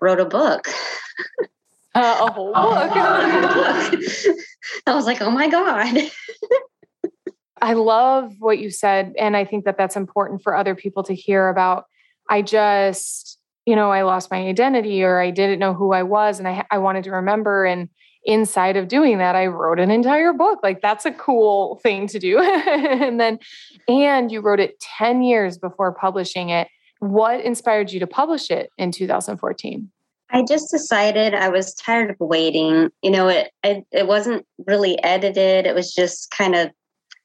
wrote 0.00 0.20
a 0.20 0.24
book. 0.24 0.66
Uh, 1.94 2.26
a 2.28 2.32
whole 2.32 2.52
book. 2.52 2.54
I 4.86 4.94
was 4.94 5.06
like, 5.06 5.20
oh 5.20 5.30
my 5.30 5.48
God. 5.48 5.96
I 7.62 7.74
love 7.74 8.32
what 8.38 8.58
you 8.58 8.70
said. 8.70 9.12
And 9.18 9.36
I 9.36 9.44
think 9.44 9.64
that 9.64 9.76
that's 9.76 9.96
important 9.96 10.42
for 10.42 10.56
other 10.56 10.74
people 10.74 11.02
to 11.04 11.14
hear 11.14 11.48
about. 11.48 11.84
I 12.28 12.42
just, 12.42 13.38
you 13.66 13.76
know, 13.76 13.90
I 13.90 14.02
lost 14.02 14.30
my 14.30 14.38
identity 14.38 15.02
or 15.02 15.20
I 15.20 15.30
didn't 15.30 15.58
know 15.58 15.74
who 15.74 15.92
I 15.92 16.04
was 16.04 16.38
and 16.38 16.48
I, 16.48 16.64
I 16.70 16.78
wanted 16.78 17.04
to 17.04 17.10
remember. 17.10 17.66
And 17.66 17.88
inside 18.24 18.76
of 18.76 18.88
doing 18.88 19.18
that, 19.18 19.34
I 19.34 19.46
wrote 19.46 19.80
an 19.80 19.90
entire 19.90 20.32
book. 20.32 20.60
Like, 20.62 20.80
that's 20.80 21.06
a 21.06 21.12
cool 21.12 21.80
thing 21.82 22.06
to 22.08 22.18
do. 22.18 22.38
and 22.40 23.20
then, 23.20 23.38
and 23.88 24.30
you 24.30 24.40
wrote 24.40 24.60
it 24.60 24.78
10 24.80 25.22
years 25.22 25.58
before 25.58 25.92
publishing 25.92 26.50
it. 26.50 26.68
What 27.00 27.40
inspired 27.40 27.92
you 27.92 28.00
to 28.00 28.06
publish 28.06 28.50
it 28.50 28.70
in 28.78 28.92
2014? 28.92 29.90
I 30.32 30.42
just 30.42 30.70
decided 30.70 31.34
I 31.34 31.48
was 31.48 31.74
tired 31.74 32.10
of 32.10 32.16
waiting. 32.20 32.90
You 33.02 33.10
know, 33.10 33.28
it 33.28 33.50
it, 33.62 33.84
it 33.92 34.06
wasn't 34.06 34.46
really 34.66 35.02
edited. 35.02 35.66
It 35.66 35.74
was 35.74 35.94
just 35.94 36.30
kind 36.30 36.54
of 36.54 36.70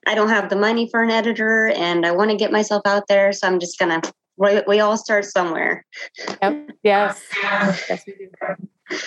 I 0.07 0.15
don't 0.15 0.29
have 0.29 0.49
the 0.49 0.55
money 0.55 0.87
for 0.89 1.03
an 1.03 1.11
editor, 1.11 1.67
and 1.75 2.05
I 2.05 2.11
want 2.11 2.31
to 2.31 2.37
get 2.37 2.51
myself 2.51 2.83
out 2.85 3.07
there, 3.07 3.33
so 3.33 3.47
I'm 3.47 3.59
just 3.59 3.79
gonna. 3.79 4.01
We, 4.37 4.61
we 4.67 4.79
all 4.81 4.97
start 4.97 5.23
somewhere. 5.25 5.85
Yep. 6.41 6.71
Yes. 6.83 7.21
yes, 7.41 8.03
we 8.05 8.13
do. 8.13 8.27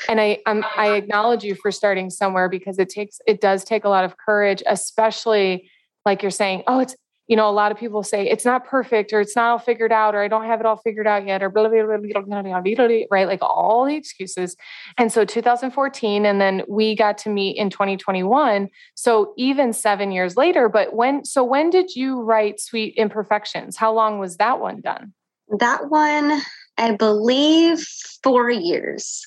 And 0.08 0.20
I 0.20 0.38
I'm, 0.46 0.64
I 0.76 0.94
acknowledge 0.94 1.44
you 1.44 1.54
for 1.54 1.70
starting 1.70 2.10
somewhere 2.10 2.48
because 2.48 2.78
it 2.78 2.88
takes 2.88 3.20
it 3.26 3.40
does 3.40 3.64
take 3.64 3.84
a 3.84 3.88
lot 3.88 4.04
of 4.04 4.16
courage, 4.16 4.62
especially 4.66 5.70
like 6.04 6.22
you're 6.22 6.30
saying. 6.30 6.62
Oh, 6.66 6.80
it's 6.80 6.96
you 7.28 7.36
know, 7.36 7.48
a 7.48 7.52
lot 7.52 7.70
of 7.70 7.78
people 7.78 8.02
say 8.02 8.26
it's 8.26 8.46
not 8.46 8.66
perfect 8.66 9.12
or 9.12 9.20
it's 9.20 9.36
not 9.36 9.50
all 9.50 9.58
figured 9.58 9.92
out 9.92 10.14
or 10.14 10.22
I 10.22 10.28
don't 10.28 10.46
have 10.46 10.60
it 10.60 10.66
all 10.66 10.78
figured 10.78 11.06
out 11.06 11.26
yet 11.26 11.42
or 11.42 11.50
blah, 11.50 11.68
blah, 11.68 11.84
blah, 11.84 11.98
blah, 11.98 12.22
blah, 12.22 12.22
blah, 12.22 12.42
blah, 12.42 12.86
blah 12.86 13.00
right? 13.10 13.26
Like 13.26 13.42
all 13.42 13.84
the 13.84 13.94
excuses. 13.94 14.56
And 14.96 15.12
so 15.12 15.26
2014, 15.26 16.24
and 16.24 16.40
then 16.40 16.62
we 16.66 16.96
got 16.96 17.18
to 17.18 17.28
meet 17.28 17.58
in 17.58 17.68
2021. 17.68 18.70
So 18.94 19.34
even 19.36 19.74
seven 19.74 20.10
years 20.10 20.38
later, 20.38 20.70
but 20.70 20.94
when, 20.94 21.26
so 21.26 21.44
when 21.44 21.68
did 21.68 21.94
you 21.94 22.22
write 22.22 22.60
Sweet 22.60 22.94
Imperfections? 22.96 23.76
How 23.76 23.92
long 23.92 24.18
was 24.18 24.38
that 24.38 24.58
one 24.58 24.80
done? 24.80 25.12
That 25.58 25.90
one, 25.90 26.40
I 26.78 26.92
believe 26.92 27.86
four 28.22 28.50
years. 28.50 29.26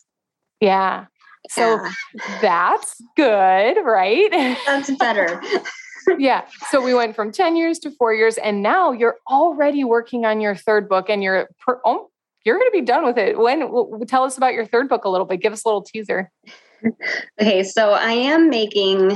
Yeah. 0.60 1.06
So 1.50 1.76
yeah. 1.84 1.92
that's 2.42 2.96
good, 3.16 3.78
right? 3.84 4.58
That's 4.66 4.90
better. 4.96 5.40
yeah. 6.18 6.46
So 6.70 6.82
we 6.82 6.94
went 6.94 7.16
from 7.16 7.32
10 7.32 7.56
years 7.56 7.80
to 7.80 7.92
four 7.92 8.14
years, 8.14 8.38
and 8.38 8.62
now 8.62 8.92
you're 8.92 9.18
already 9.30 9.84
working 9.84 10.26
on 10.26 10.42
your 10.42 10.56
third 10.56 10.88
book 10.90 11.10
and 11.10 11.24
you're, 11.24 11.50
per, 11.66 11.80
oh, 11.86 12.10
you're 12.46 12.58
going 12.58 12.72
to 12.72 12.78
be 12.78 12.86
done 12.86 13.06
with 13.06 13.18
it. 13.18 13.38
When 13.38 14.06
tell 14.08 14.24
us 14.24 14.38
about 14.38 14.54
your 14.54 14.66
third 14.66 14.90
book 14.90 15.06
a 15.06 15.10
little 15.10 15.26
bit. 15.26 15.42
Give 15.42 15.54
us 15.54 15.64
a 15.66 15.68
little 15.68 15.84
teaser. 15.84 16.32
Okay. 17.40 17.62
So 17.62 17.92
I 17.92 18.10
am 18.10 18.50
making 18.50 19.16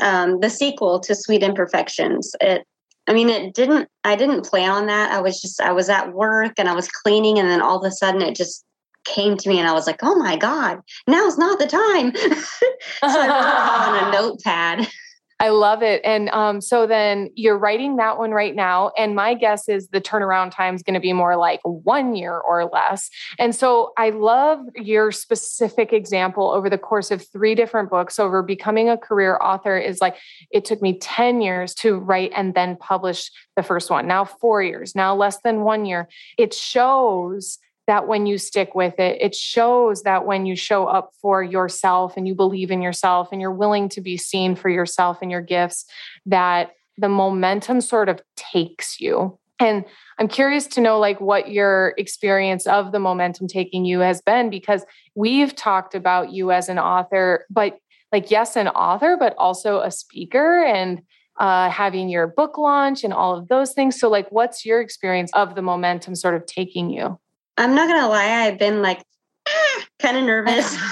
um, 0.00 0.40
the 0.40 0.50
sequel 0.50 0.98
to 0.98 1.14
Sweet 1.14 1.44
Imperfections. 1.44 2.34
It, 2.40 2.66
I 3.06 3.12
mean, 3.12 3.28
it 3.28 3.54
didn't, 3.54 3.88
I 4.02 4.16
didn't 4.16 4.44
plan 4.44 4.72
on 4.72 4.86
that. 4.86 5.12
I 5.12 5.20
was 5.20 5.40
just, 5.40 5.60
I 5.60 5.70
was 5.70 5.88
at 5.88 6.12
work 6.12 6.54
and 6.58 6.68
I 6.68 6.74
was 6.74 6.88
cleaning 6.88 7.38
and 7.38 7.48
then 7.48 7.62
all 7.62 7.78
of 7.78 7.84
a 7.86 7.92
sudden 7.92 8.22
it 8.22 8.34
just 8.34 8.64
came 9.04 9.36
to 9.36 9.48
me 9.48 9.58
and 9.58 9.68
I 9.68 9.72
was 9.72 9.86
like, 9.86 10.00
oh 10.02 10.16
my 10.16 10.36
God, 10.36 10.80
now's 11.06 11.38
not 11.38 11.58
the 11.58 11.66
time. 11.66 12.14
so 12.16 13.20
I 13.20 13.28
wrote 13.28 13.88
on 13.88 14.08
a 14.08 14.12
notepad. 14.20 14.88
I 15.38 15.50
love 15.50 15.82
it. 15.82 16.00
And 16.02 16.30
um, 16.30 16.62
so 16.62 16.86
then 16.86 17.30
you're 17.34 17.58
writing 17.58 17.96
that 17.96 18.16
one 18.16 18.30
right 18.30 18.54
now. 18.54 18.90
And 18.96 19.14
my 19.14 19.34
guess 19.34 19.68
is 19.68 19.88
the 19.88 20.00
turnaround 20.00 20.50
time 20.50 20.74
is 20.74 20.82
going 20.82 20.94
to 20.94 21.00
be 21.00 21.12
more 21.12 21.36
like 21.36 21.60
one 21.62 22.14
year 22.14 22.38
or 22.38 22.64
less. 22.72 23.10
And 23.38 23.54
so 23.54 23.92
I 23.98 24.10
love 24.10 24.60
your 24.74 25.12
specific 25.12 25.92
example 25.92 26.50
over 26.50 26.70
the 26.70 26.78
course 26.78 27.10
of 27.10 27.26
three 27.26 27.54
different 27.54 27.90
books 27.90 28.18
over 28.18 28.42
becoming 28.42 28.88
a 28.88 28.96
career 28.96 29.38
author 29.42 29.76
is 29.76 30.00
like, 30.00 30.16
it 30.50 30.64
took 30.64 30.80
me 30.80 30.98
10 30.98 31.42
years 31.42 31.74
to 31.74 31.96
write 31.98 32.32
and 32.34 32.54
then 32.54 32.76
publish 32.76 33.30
the 33.56 33.62
first 33.62 33.90
one. 33.90 34.06
Now, 34.06 34.24
four 34.24 34.62
years, 34.62 34.94
now 34.94 35.14
less 35.14 35.38
than 35.42 35.60
one 35.60 35.84
year. 35.84 36.08
It 36.38 36.54
shows 36.54 37.58
that 37.86 38.08
when 38.08 38.26
you 38.26 38.38
stick 38.38 38.74
with 38.74 38.98
it, 38.98 39.18
it 39.20 39.34
shows 39.34 40.02
that 40.02 40.26
when 40.26 40.46
you 40.46 40.56
show 40.56 40.86
up 40.86 41.10
for 41.20 41.42
yourself 41.42 42.16
and 42.16 42.26
you 42.26 42.34
believe 42.34 42.70
in 42.70 42.82
yourself 42.82 43.28
and 43.32 43.40
you're 43.40 43.52
willing 43.52 43.88
to 43.90 44.00
be 44.00 44.16
seen 44.16 44.56
for 44.56 44.68
yourself 44.68 45.18
and 45.22 45.30
your 45.30 45.40
gifts, 45.40 45.84
that 46.26 46.72
the 46.98 47.08
momentum 47.08 47.80
sort 47.80 48.08
of 48.08 48.20
takes 48.36 49.00
you. 49.00 49.38
And 49.58 49.84
I'm 50.18 50.28
curious 50.28 50.66
to 50.68 50.80
know 50.80 50.98
like 50.98 51.20
what 51.20 51.50
your 51.50 51.94
experience 51.96 52.66
of 52.66 52.92
the 52.92 52.98
momentum 52.98 53.48
taking 53.48 53.84
you 53.84 54.00
has 54.00 54.20
been 54.20 54.50
because 54.50 54.84
we've 55.14 55.54
talked 55.54 55.94
about 55.94 56.32
you 56.32 56.50
as 56.50 56.68
an 56.68 56.78
author, 56.78 57.46
but 57.48 57.78
like 58.12 58.30
yes, 58.30 58.56
an 58.56 58.68
author, 58.68 59.16
but 59.18 59.34
also 59.38 59.80
a 59.80 59.90
speaker 59.90 60.64
and 60.64 61.02
uh, 61.38 61.68
having 61.70 62.08
your 62.08 62.26
book 62.26 62.58
launch 62.58 63.04
and 63.04 63.12
all 63.12 63.36
of 63.36 63.48
those 63.48 63.72
things. 63.72 63.98
So, 63.98 64.08
like, 64.08 64.30
what's 64.30 64.64
your 64.64 64.80
experience 64.80 65.30
of 65.34 65.54
the 65.54 65.62
momentum 65.62 66.14
sort 66.14 66.34
of 66.34 66.46
taking 66.46 66.90
you? 66.90 67.18
I'm 67.56 67.74
not 67.74 67.88
gonna 67.88 68.08
lie, 68.08 68.46
I've 68.46 68.58
been 68.58 68.82
like 68.82 69.02
ah, 69.48 69.84
kind 70.00 70.16
of 70.16 70.24
nervous. 70.24 70.76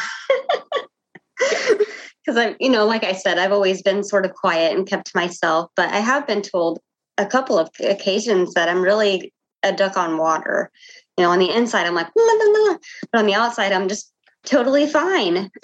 Because 2.25 2.39
I'm, 2.39 2.57
you 2.59 2.71
know, 2.71 2.87
like 2.87 3.05
I 3.05 3.13
said, 3.13 3.39
I've 3.39 3.53
always 3.53 3.83
been 3.83 4.03
sort 4.03 4.25
of 4.25 4.33
quiet 4.33 4.75
and 4.75 4.87
kept 4.87 5.09
to 5.09 5.13
myself, 5.15 5.71
but 5.77 5.91
I 5.91 5.99
have 5.99 6.27
been 6.27 6.41
told 6.41 6.81
a 7.19 7.27
couple 7.27 7.59
of 7.59 7.69
occasions 7.81 8.55
that 8.55 8.69
I'm 8.69 8.81
really 8.81 9.33
a 9.63 9.73
duck 9.73 9.97
on 9.97 10.17
water. 10.17 10.71
You 11.19 11.25
know, 11.25 11.31
on 11.31 11.39
the 11.39 11.51
inside, 11.51 11.87
I'm 11.87 11.95
like, 11.95 12.09
la, 12.17 12.25
la, 12.25 12.71
la. 12.71 12.79
but 13.13 13.19
on 13.19 13.27
the 13.27 13.35
outside, 13.35 13.73
I'm 13.73 13.89
just 13.89 14.13
totally 14.45 14.87
fine. 14.87 15.51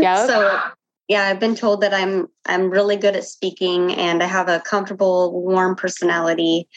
Yeah. 0.00 0.26
so 0.26 0.60
yeah, 1.08 1.24
I've 1.24 1.40
been 1.40 1.54
told 1.54 1.82
that 1.82 1.92
I'm 1.92 2.28
I'm 2.46 2.70
really 2.70 2.96
good 2.96 3.16
at 3.16 3.24
speaking 3.24 3.94
and 3.94 4.22
I 4.22 4.26
have 4.26 4.48
a 4.48 4.60
comfortable, 4.60 5.32
warm 5.32 5.76
personality. 5.76 6.68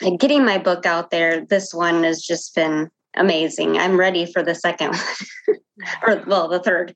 And 0.00 0.18
getting 0.18 0.44
my 0.44 0.58
book 0.58 0.86
out 0.86 1.10
there, 1.10 1.44
this 1.44 1.74
one 1.74 2.02
has 2.04 2.22
just 2.22 2.54
been 2.54 2.90
amazing. 3.16 3.76
I'm 3.78 3.98
ready 3.98 4.26
for 4.26 4.42
the 4.42 4.54
second 4.54 4.90
one. 4.96 5.58
or 6.06 6.22
well, 6.26 6.48
the 6.48 6.60
third. 6.60 6.94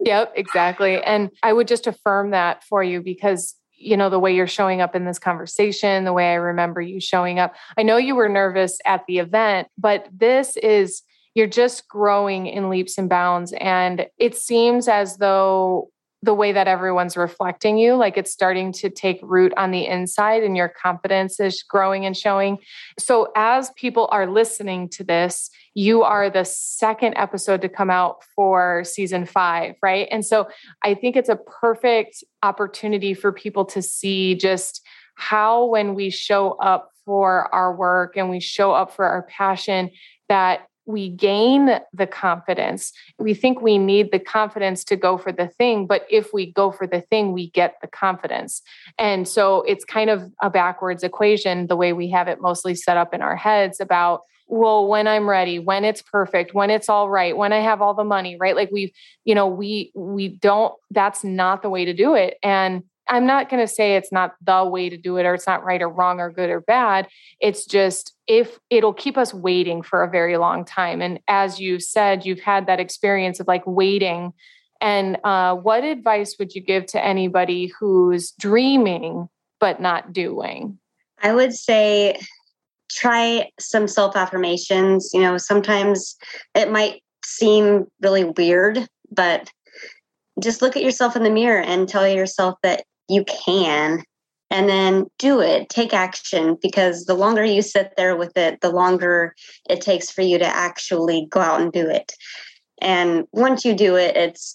yep, 0.00 0.32
exactly. 0.34 1.02
And 1.02 1.30
I 1.42 1.52
would 1.52 1.68
just 1.68 1.86
affirm 1.86 2.30
that 2.32 2.64
for 2.64 2.82
you 2.82 3.00
because 3.00 3.54
you 3.74 3.96
know 3.96 4.10
the 4.10 4.18
way 4.18 4.34
you're 4.34 4.46
showing 4.46 4.80
up 4.80 4.96
in 4.96 5.04
this 5.04 5.18
conversation, 5.18 6.04
the 6.04 6.12
way 6.12 6.32
I 6.32 6.34
remember 6.34 6.80
you 6.80 7.00
showing 7.00 7.38
up. 7.38 7.54
I 7.76 7.82
know 7.84 7.96
you 7.96 8.16
were 8.16 8.28
nervous 8.28 8.78
at 8.84 9.06
the 9.06 9.18
event, 9.18 9.68
but 9.78 10.08
this 10.12 10.56
is 10.56 11.02
you're 11.34 11.46
just 11.46 11.88
growing 11.88 12.46
in 12.46 12.68
leaps 12.70 12.98
and 12.98 13.08
bounds. 13.08 13.52
And 13.58 14.06
it 14.18 14.36
seems 14.36 14.88
as 14.88 15.16
though 15.16 15.90
the 16.24 16.34
way 16.34 16.52
that 16.52 16.68
everyone's 16.68 17.16
reflecting 17.16 17.76
you, 17.76 17.94
like 17.94 18.16
it's 18.16 18.30
starting 18.30 18.72
to 18.72 18.88
take 18.88 19.18
root 19.22 19.52
on 19.56 19.72
the 19.72 19.86
inside 19.86 20.44
and 20.44 20.56
your 20.56 20.68
confidence 20.68 21.40
is 21.40 21.64
growing 21.64 22.06
and 22.06 22.16
showing. 22.16 22.58
So, 22.98 23.32
as 23.34 23.70
people 23.76 24.08
are 24.12 24.30
listening 24.30 24.88
to 24.90 25.04
this, 25.04 25.50
you 25.74 26.04
are 26.04 26.30
the 26.30 26.44
second 26.44 27.14
episode 27.16 27.60
to 27.62 27.68
come 27.68 27.90
out 27.90 28.22
for 28.36 28.84
season 28.84 29.26
five, 29.26 29.74
right? 29.82 30.06
And 30.12 30.24
so, 30.24 30.48
I 30.84 30.94
think 30.94 31.16
it's 31.16 31.28
a 31.28 31.36
perfect 31.36 32.22
opportunity 32.44 33.14
for 33.14 33.32
people 33.32 33.64
to 33.66 33.82
see 33.82 34.36
just 34.36 34.80
how, 35.16 35.64
when 35.64 35.94
we 35.94 36.10
show 36.10 36.52
up 36.52 36.90
for 37.04 37.52
our 37.52 37.74
work 37.74 38.16
and 38.16 38.30
we 38.30 38.38
show 38.38 38.72
up 38.72 38.94
for 38.94 39.04
our 39.06 39.24
passion, 39.24 39.90
that 40.28 40.66
we 40.86 41.08
gain 41.08 41.78
the 41.92 42.06
confidence. 42.06 42.92
We 43.18 43.34
think 43.34 43.60
we 43.60 43.78
need 43.78 44.10
the 44.10 44.18
confidence 44.18 44.84
to 44.84 44.96
go 44.96 45.16
for 45.16 45.32
the 45.32 45.48
thing, 45.48 45.86
but 45.86 46.06
if 46.10 46.32
we 46.32 46.52
go 46.52 46.72
for 46.72 46.86
the 46.86 47.00
thing, 47.00 47.32
we 47.32 47.50
get 47.50 47.76
the 47.80 47.88
confidence. 47.88 48.62
And 48.98 49.28
so 49.28 49.62
it's 49.62 49.84
kind 49.84 50.10
of 50.10 50.30
a 50.42 50.50
backwards 50.50 51.02
equation, 51.02 51.68
the 51.68 51.76
way 51.76 51.92
we 51.92 52.10
have 52.10 52.28
it 52.28 52.40
mostly 52.40 52.74
set 52.74 52.96
up 52.96 53.14
in 53.14 53.22
our 53.22 53.36
heads 53.36 53.80
about 53.80 54.22
well 54.48 54.86
when 54.86 55.06
i'm 55.06 55.28
ready 55.28 55.58
when 55.58 55.84
it's 55.84 56.02
perfect 56.02 56.52
when 56.52 56.68
it's 56.68 56.88
all 56.88 57.08
right 57.08 57.36
when 57.36 57.52
i 57.52 57.60
have 57.60 57.80
all 57.80 57.94
the 57.94 58.04
money 58.04 58.36
right 58.36 58.56
like 58.56 58.70
we 58.70 58.92
you 59.24 59.34
know 59.34 59.46
we 59.46 59.90
we 59.94 60.28
don't 60.28 60.74
that's 60.90 61.24
not 61.24 61.62
the 61.62 61.70
way 61.70 61.84
to 61.84 61.94
do 61.94 62.14
it 62.14 62.36
and 62.42 62.82
I'm 63.08 63.26
not 63.26 63.48
going 63.48 63.66
to 63.66 63.72
say 63.72 63.96
it's 63.96 64.12
not 64.12 64.34
the 64.40 64.64
way 64.64 64.88
to 64.88 64.96
do 64.96 65.16
it 65.16 65.26
or 65.26 65.34
it's 65.34 65.46
not 65.46 65.64
right 65.64 65.82
or 65.82 65.88
wrong 65.88 66.20
or 66.20 66.30
good 66.30 66.50
or 66.50 66.60
bad. 66.60 67.08
It's 67.40 67.64
just 67.64 68.14
if 68.26 68.58
it'll 68.70 68.92
keep 68.92 69.18
us 69.18 69.34
waiting 69.34 69.82
for 69.82 70.02
a 70.02 70.10
very 70.10 70.36
long 70.36 70.64
time. 70.64 71.02
And 71.02 71.18
as 71.28 71.60
you 71.60 71.80
said, 71.80 72.24
you've 72.24 72.40
had 72.40 72.66
that 72.66 72.80
experience 72.80 73.40
of 73.40 73.48
like 73.48 73.66
waiting. 73.66 74.32
And 74.80 75.18
uh, 75.24 75.54
what 75.56 75.84
advice 75.84 76.36
would 76.38 76.54
you 76.54 76.60
give 76.60 76.86
to 76.86 77.04
anybody 77.04 77.72
who's 77.78 78.32
dreaming 78.32 79.28
but 79.60 79.80
not 79.80 80.12
doing? 80.12 80.78
I 81.22 81.34
would 81.34 81.54
say 81.54 82.18
try 82.90 83.50
some 83.58 83.88
self 83.88 84.16
affirmations. 84.16 85.10
You 85.12 85.20
know, 85.20 85.38
sometimes 85.38 86.16
it 86.54 86.70
might 86.70 87.02
seem 87.24 87.86
really 88.00 88.24
weird, 88.24 88.86
but 89.10 89.50
just 90.40 90.62
look 90.62 90.76
at 90.76 90.82
yourself 90.82 91.14
in 91.16 91.22
the 91.22 91.30
mirror 91.30 91.60
and 91.60 91.88
tell 91.88 92.08
yourself 92.08 92.58
that 92.62 92.84
you 93.12 93.24
can 93.24 94.02
and 94.50 94.68
then 94.68 95.06
do 95.18 95.40
it. 95.40 95.68
Take 95.70 95.94
action 95.94 96.58
because 96.60 97.06
the 97.06 97.14
longer 97.14 97.44
you 97.44 97.62
sit 97.62 97.94
there 97.96 98.16
with 98.16 98.36
it 98.36 98.60
the 98.60 98.70
longer 98.70 99.34
it 99.68 99.80
takes 99.80 100.10
for 100.10 100.22
you 100.22 100.38
to 100.38 100.46
actually 100.46 101.26
go 101.30 101.40
out 101.40 101.60
and 101.60 101.72
do 101.72 101.88
it. 101.88 102.12
And 102.80 103.24
once 103.32 103.64
you 103.64 103.74
do 103.74 103.96
it 103.96 104.16
it's 104.16 104.54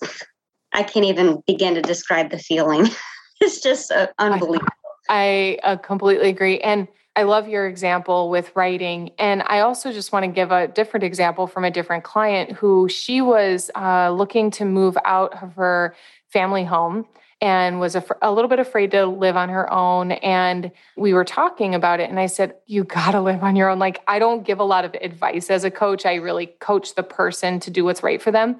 i 0.74 0.84
can't 0.84 1.06
even 1.06 1.42
begin 1.48 1.76
to 1.76 1.82
describe 1.82 2.32
the 2.32 2.40
feeling. 2.40 2.88
It's 3.40 3.62
just 3.62 3.92
uh, 3.92 4.08
unbelievable. 4.18 4.66
I, 5.10 5.60
I 5.64 5.74
uh, 5.74 5.76
completely 5.76 6.28
agree 6.28 6.60
and 6.60 6.88
I 7.16 7.22
love 7.24 7.48
your 7.48 7.68
example 7.68 8.30
with 8.30 8.52
writing. 8.56 9.10
And 9.18 9.44
I 9.48 9.60
also 9.60 9.92
just 9.92 10.12
want 10.12 10.24
to 10.26 10.32
give 10.32 10.52
a 10.52 10.68
different 10.68 11.04
example 11.04 11.48
from 11.48 11.64
a 11.64 11.72
different 11.72 12.04
client 12.04 12.52
who 12.52 12.88
she 12.90 13.22
was 13.22 13.72
uh, 13.76 14.12
looking 14.12 14.52
to 14.52 14.66
move 14.66 14.98
out 15.04 15.34
of 15.42 15.54
her 15.54 15.96
family 16.30 16.64
home 16.64 17.06
and 17.39 17.79
was 17.79 17.96
a, 17.96 18.03
a 18.22 18.32
little 18.32 18.50
bit 18.50 18.60
afraid 18.60 18.91
to 18.91 19.06
live 19.06 19.38
on 19.38 19.50
her 19.50 19.72
own. 19.72 20.12
And 20.12 20.72
we 20.96 21.13
were 21.13 21.25
talking 21.25 21.75
about 21.75 22.00
it. 22.00 22.10
And 22.10 22.20
I 22.20 22.25
said, 22.25 22.56
You 22.65 22.84
got 22.84 23.12
to 23.12 23.22
live 23.22 23.44
on 23.44 23.56
your 23.56 23.70
own. 23.70 23.79
Like, 23.79 24.01
I 24.08 24.20
don't 24.20 24.46
give 24.46 24.60
a 24.60 24.63
lot 24.63 24.86
of 24.86 24.96
advice 25.01 25.50
as 25.50 25.63
a 25.63 25.72
coach. 25.72 26.06
I 26.06 26.15
really 26.15 26.48
coach 26.48 26.96
the 26.96 27.03
person 27.03 27.60
to 27.62 27.72
do 27.72 27.84
what's 27.84 28.03
right 28.03 28.22
for 28.22 28.32
them. 28.32 28.60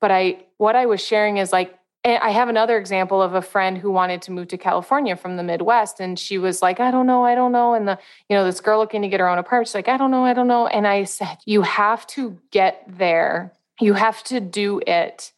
But 0.00 0.10
I, 0.10 0.44
what 0.58 0.76
I 0.76 0.86
was 0.86 1.04
sharing 1.04 1.38
is 1.38 1.52
like, 1.52 1.78
I 2.04 2.30
have 2.30 2.48
another 2.48 2.78
example 2.78 3.20
of 3.20 3.34
a 3.34 3.42
friend 3.42 3.76
who 3.76 3.90
wanted 3.90 4.22
to 4.22 4.32
move 4.32 4.46
to 4.48 4.58
California 4.58 5.16
from 5.16 5.36
the 5.36 5.42
Midwest. 5.42 5.98
And 5.98 6.16
she 6.16 6.38
was 6.38 6.62
like, 6.62 6.78
I 6.78 6.92
don't 6.92 7.06
know, 7.06 7.24
I 7.24 7.34
don't 7.34 7.50
know. 7.50 7.74
And 7.74 7.88
the, 7.88 7.98
you 8.28 8.36
know, 8.36 8.44
this 8.44 8.60
girl 8.60 8.78
looking 8.78 9.02
to 9.02 9.08
get 9.08 9.18
her 9.18 9.28
own 9.28 9.38
apartment, 9.38 9.68
she's 9.68 9.74
like, 9.74 9.88
I 9.88 9.96
don't 9.96 10.12
know, 10.12 10.24
I 10.24 10.32
don't 10.32 10.46
know. 10.46 10.68
And 10.68 10.86
I 10.86 11.02
said, 11.04 11.38
You 11.46 11.62
have 11.62 12.06
to 12.08 12.38
get 12.52 12.84
there. 12.86 13.52
You 13.80 13.94
have 13.94 14.22
to 14.24 14.40
do 14.40 14.80
it 14.86 15.32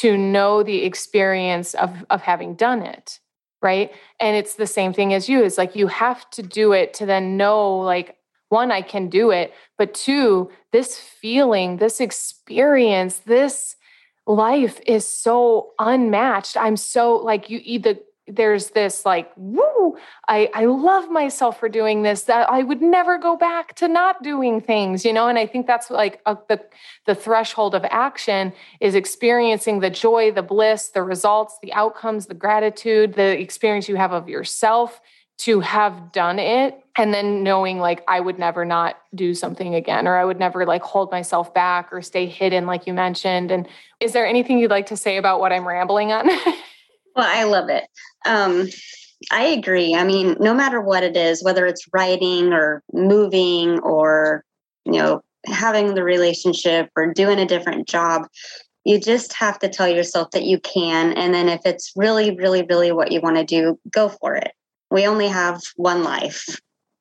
to 0.00 0.16
know 0.16 0.62
the 0.62 0.84
experience 0.84 1.74
of 1.74 2.04
of 2.10 2.22
having 2.22 2.54
done 2.54 2.82
it 2.82 3.20
right? 3.62 3.92
And 4.20 4.36
it's 4.36 4.56
the 4.56 4.66
same 4.66 4.92
thing 4.92 5.14
as 5.14 5.26
you 5.26 5.42
it's 5.42 5.56
like 5.56 5.74
you 5.74 5.86
have 5.86 6.28
to 6.32 6.42
do 6.42 6.72
it 6.72 6.92
to 6.94 7.06
then 7.06 7.38
know 7.38 7.78
like 7.78 8.18
one 8.50 8.70
i 8.70 8.82
can 8.82 9.08
do 9.08 9.30
it 9.30 9.54
but 9.78 9.94
two 9.94 10.50
this 10.70 10.98
feeling 10.98 11.78
this 11.78 11.98
experience 11.98 13.20
this 13.20 13.76
life 14.26 14.80
is 14.86 15.06
so 15.06 15.72
unmatched. 15.78 16.56
I'm 16.56 16.76
so 16.76 17.16
like 17.16 17.50
you 17.50 17.60
either 17.62 17.96
there's 18.26 18.70
this 18.70 19.04
like 19.04 19.30
woo 19.36 19.96
I, 20.28 20.48
I 20.54 20.64
love 20.64 21.10
myself 21.10 21.60
for 21.60 21.68
doing 21.68 22.02
this 22.02 22.22
that 22.22 22.48
i 22.50 22.62
would 22.62 22.80
never 22.80 23.18
go 23.18 23.36
back 23.36 23.74
to 23.76 23.88
not 23.88 24.22
doing 24.22 24.60
things 24.60 25.04
you 25.04 25.12
know 25.12 25.28
and 25.28 25.38
i 25.38 25.46
think 25.46 25.66
that's 25.66 25.90
like 25.90 26.20
a, 26.24 26.36
the 26.48 26.60
the 27.06 27.14
threshold 27.14 27.74
of 27.74 27.84
action 27.84 28.52
is 28.80 28.94
experiencing 28.94 29.80
the 29.80 29.90
joy 29.90 30.30
the 30.30 30.42
bliss 30.42 30.88
the 30.88 31.02
results 31.02 31.58
the 31.62 31.72
outcomes 31.74 32.26
the 32.26 32.34
gratitude 32.34 33.14
the 33.14 33.38
experience 33.38 33.88
you 33.88 33.96
have 33.96 34.12
of 34.12 34.28
yourself 34.28 35.00
to 35.36 35.60
have 35.60 36.12
done 36.12 36.38
it 36.38 36.80
and 36.96 37.12
then 37.12 37.42
knowing 37.42 37.78
like 37.78 38.02
i 38.08 38.20
would 38.20 38.38
never 38.38 38.64
not 38.64 38.96
do 39.14 39.34
something 39.34 39.74
again 39.74 40.06
or 40.06 40.16
i 40.16 40.24
would 40.24 40.38
never 40.38 40.64
like 40.64 40.82
hold 40.82 41.10
myself 41.10 41.52
back 41.52 41.92
or 41.92 42.00
stay 42.00 42.24
hidden 42.24 42.64
like 42.64 42.86
you 42.86 42.94
mentioned 42.94 43.50
and 43.50 43.68
is 44.00 44.12
there 44.12 44.26
anything 44.26 44.58
you'd 44.58 44.70
like 44.70 44.86
to 44.86 44.96
say 44.96 45.18
about 45.18 45.40
what 45.40 45.52
i'm 45.52 45.66
rambling 45.68 46.10
on 46.10 46.30
Well, 47.14 47.28
I 47.28 47.44
love 47.44 47.68
it. 47.68 47.84
Um, 48.26 48.68
I 49.30 49.44
agree. 49.46 49.94
I 49.94 50.04
mean, 50.04 50.36
no 50.40 50.52
matter 50.52 50.80
what 50.80 51.02
it 51.02 51.16
is, 51.16 51.42
whether 51.42 51.66
it's 51.66 51.86
writing 51.92 52.52
or 52.52 52.82
moving 52.92 53.78
or, 53.80 54.44
you 54.84 54.92
know, 54.92 55.22
having 55.46 55.94
the 55.94 56.04
relationship 56.04 56.90
or 56.96 57.12
doing 57.12 57.38
a 57.38 57.46
different 57.46 57.86
job, 57.86 58.26
you 58.84 59.00
just 59.00 59.32
have 59.34 59.58
to 59.60 59.68
tell 59.68 59.88
yourself 59.88 60.30
that 60.32 60.44
you 60.44 60.58
can. 60.60 61.12
And 61.14 61.32
then 61.32 61.48
if 61.48 61.60
it's 61.64 61.92
really, 61.96 62.36
really, 62.36 62.64
really 62.68 62.92
what 62.92 63.12
you 63.12 63.20
want 63.20 63.36
to 63.36 63.44
do, 63.44 63.78
go 63.90 64.08
for 64.08 64.34
it. 64.34 64.52
We 64.90 65.06
only 65.06 65.28
have 65.28 65.60
one 65.76 66.04
life 66.04 66.44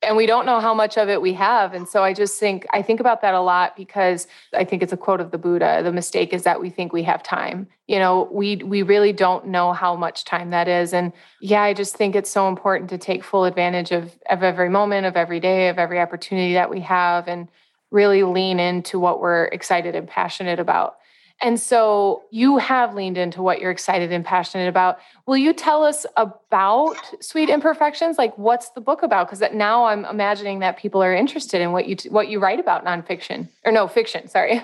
and 0.04 0.16
we 0.18 0.26
don't 0.26 0.46
know 0.46 0.60
how 0.60 0.74
much 0.74 0.98
of 0.98 1.10
it 1.10 1.22
we 1.22 1.34
have. 1.34 1.74
And 1.74 1.88
so 1.88 2.04
i 2.04 2.14
just 2.14 2.40
think 2.40 2.66
i 2.72 2.82
think 2.82 3.00
about 3.00 3.22
that 3.22 3.34
a 3.34 3.40
lot 3.40 3.76
because 3.76 4.28
i 4.54 4.64
think 4.64 4.84
it's 4.84 4.94
a 4.94 4.98
quote 4.98 5.22
of 5.22 5.32
the 5.32 5.38
buddha 5.38 5.82
the 5.84 5.92
mistake 5.92 6.34
is 6.34 6.44
that 6.44 6.62
we 6.62 6.70
think 6.70 6.94
we 6.94 7.04
have 7.04 7.24
time. 7.24 7.68
You 7.88 8.00
know 8.00 8.30
we 8.32 8.58
we 8.58 8.84
really 8.84 9.14
don't 9.14 9.48
know 9.48 9.74
how 9.74 9.96
much 9.96 10.26
time 10.26 10.50
that 10.52 10.68
is. 10.68 10.94
And 10.94 11.14
yeah 11.42 11.62
i 11.64 11.74
just 11.74 11.96
think 11.96 12.16
it's 12.16 12.30
so 12.30 12.48
important 12.48 12.90
to 12.92 12.98
take 12.98 13.24
full 13.24 13.46
advantage 13.46 13.92
of 13.92 14.18
of 14.30 14.44
every 14.44 14.70
moment 14.70 15.06
of 15.06 15.16
every 15.16 15.40
day 15.40 15.70
of 15.70 15.80
every 15.80 16.00
opportunity 16.00 16.54
that 16.54 16.70
we 16.70 16.82
have 16.82 17.28
and 17.28 17.48
really 17.92 18.24
lean 18.24 18.60
into 18.60 19.00
what 19.00 19.22
we're 19.22 19.46
excited 19.46 19.96
and 19.96 20.08
passionate 20.08 20.60
about 20.60 20.98
and 21.44 21.60
so 21.60 22.24
you 22.32 22.58
have 22.58 22.96
leaned 22.96 23.18
into 23.18 23.42
what 23.42 23.60
you're 23.60 23.70
excited 23.70 24.14
and 24.14 24.24
passionate 24.24 24.70
about. 24.70 24.98
Will 25.28 25.36
you 25.36 25.54
tell 25.54 25.84
us 25.84 26.06
about 26.16 26.96
Sweet 27.22 27.50
Imperfections? 27.50 28.18
Like 28.18 28.36
what's 28.38 28.70
the 28.70 28.82
book 28.82 29.04
about? 29.04 29.28
Because 29.30 29.54
now 29.54 29.84
I'm 29.86 30.06
imagining 30.06 30.60
that 30.60 30.78
people 30.78 31.04
are 31.04 31.14
interested 31.14 31.62
in 31.62 31.74
what 31.74 31.86
you 31.86 31.98
what 32.10 32.30
you 32.30 32.40
write 32.40 32.62
about 32.62 32.86
nonfiction 32.86 33.50
or 33.66 33.74
no 33.74 33.90
fiction. 33.90 34.30
Sorry. 34.30 34.64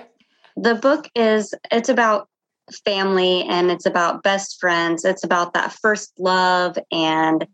The 0.56 0.74
book 0.74 1.08
is 1.14 1.54
it's 1.70 1.90
about 1.90 2.28
family 2.86 3.42
and 3.42 3.70
it's 3.70 3.84
about 3.84 4.22
best 4.22 4.58
friends. 4.58 5.04
It's 5.04 5.22
about 5.22 5.52
that 5.52 5.72
first 5.72 6.12
love 6.18 6.78
and 6.90 7.46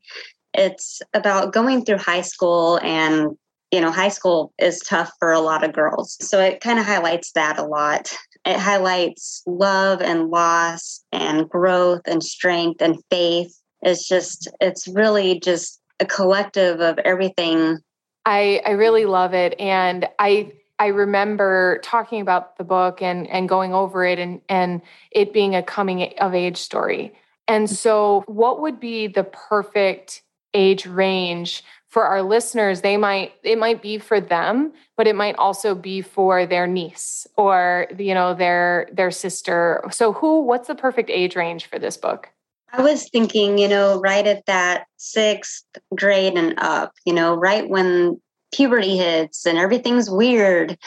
it's 0.55 1.03
about 1.15 1.53
going 1.53 1.85
through 1.85 1.99
high 1.99 2.23
school 2.23 2.79
and 2.81 3.37
you 3.73 3.81
know 3.81 3.91
high 3.91 4.09
school 4.09 4.53
is 4.59 4.81
tough 4.81 5.11
for 5.19 5.33
a 5.33 5.41
lot 5.41 5.65
of 5.65 5.73
girls 5.73 6.17
so 6.21 6.41
it 6.41 6.61
kind 6.61 6.79
of 6.79 6.87
highlights 6.87 7.33
that 7.33 7.59
a 7.59 7.65
lot 7.65 8.13
it 8.47 8.61
highlights 8.61 9.43
love 9.45 10.01
and 10.01 10.31
loss 10.31 11.05
and 11.13 11.49
growth 11.49 12.03
and 12.07 12.23
strength 12.23 12.81
and 12.81 12.97
faith. 13.11 13.61
It's 13.83 14.07
just, 14.07 14.49
it's 14.61 14.87
really 14.87 15.41
just 15.41 15.81
a 15.99 16.07
collective 16.07 16.81
of 16.81 16.99
everything. 17.01 17.79
I, 18.25 18.63
I 18.65 18.71
really 18.71 19.05
love 19.05 19.35
it. 19.35 19.59
And 19.59 20.09
I, 20.21 20.53
I 20.79 20.87
remember 20.89 21.81
talking 21.83 22.21
about 22.21 22.57
the 22.57 22.65
book 22.65 23.03
and, 23.03 23.29
and 23.29 23.49
going 23.49 23.75
over 23.75 24.05
it 24.05 24.21
and, 24.21 24.41
and 24.49 24.81
it 25.11 25.33
being 25.33 25.57
a 25.57 25.63
coming 25.63 26.15
of 26.21 26.33
age 26.33 26.59
story. 26.59 27.15
And 27.49 27.69
so, 27.71 28.25
what 28.27 28.61
would 28.61 28.81
be 28.81 29.07
the 29.07 29.23
perfect 29.23 30.23
age 30.53 30.85
range 30.85 31.63
for 31.97 32.05
our 32.05 32.21
listeners 32.21 32.83
they 32.83 32.99
might 32.99 33.33
it 33.43 33.57
might 33.57 33.81
be 33.81 33.97
for 33.97 34.21
them 34.21 34.71
but 34.99 35.07
it 35.07 35.17
might 35.17 35.35
also 35.37 35.75
be 35.75 36.03
for 36.03 36.45
their 36.45 36.67
niece 36.67 37.27
or 37.39 37.87
you 37.99 38.13
know 38.13 38.35
their 38.35 38.87
their 38.93 39.11
sister. 39.11 39.83
So 39.91 40.13
who 40.13 40.43
what's 40.43 40.69
the 40.69 40.75
perfect 40.75 41.09
age 41.09 41.37
range 41.37 41.65
for 41.65 41.79
this 41.79 41.97
book? 41.97 42.29
I 42.71 42.83
was 42.83 43.09
thinking 43.09 43.57
you 43.57 43.67
know 43.67 43.99
right 43.99 44.27
at 44.27 44.45
that 44.45 44.89
sixth 44.99 45.65
grade 45.95 46.35
and 46.37 46.53
up 46.59 46.93
you 47.07 47.15
know 47.15 47.35
right 47.35 47.67
when 47.67 48.21
puberty 48.53 48.97
hits 48.97 49.47
and 49.47 49.59
everything's 49.59 50.09
weird. 50.09 50.79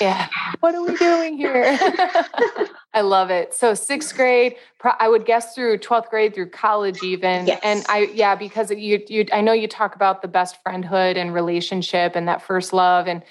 Yeah. 0.00 0.28
What 0.60 0.74
are 0.74 0.82
we 0.82 0.96
doing 0.96 1.36
here? 1.36 1.78
I 2.94 3.00
love 3.00 3.30
it. 3.30 3.54
So 3.54 3.74
sixth 3.74 4.14
grade, 4.14 4.56
I 5.00 5.08
would 5.08 5.24
guess 5.24 5.54
through 5.54 5.78
12th 5.78 6.10
grade 6.10 6.34
through 6.34 6.50
college 6.50 7.02
even. 7.02 7.46
Yes. 7.46 7.60
And 7.62 7.84
I, 7.88 8.10
yeah, 8.14 8.34
because 8.34 8.70
you, 8.70 9.02
you, 9.08 9.26
I 9.32 9.40
know 9.40 9.52
you 9.52 9.68
talk 9.68 9.94
about 9.94 10.22
the 10.22 10.28
best 10.28 10.62
friendhood 10.62 11.16
and 11.16 11.34
relationship 11.34 12.14
and 12.14 12.28
that 12.28 12.42
first 12.42 12.72
love 12.72 13.06
and 13.06 13.22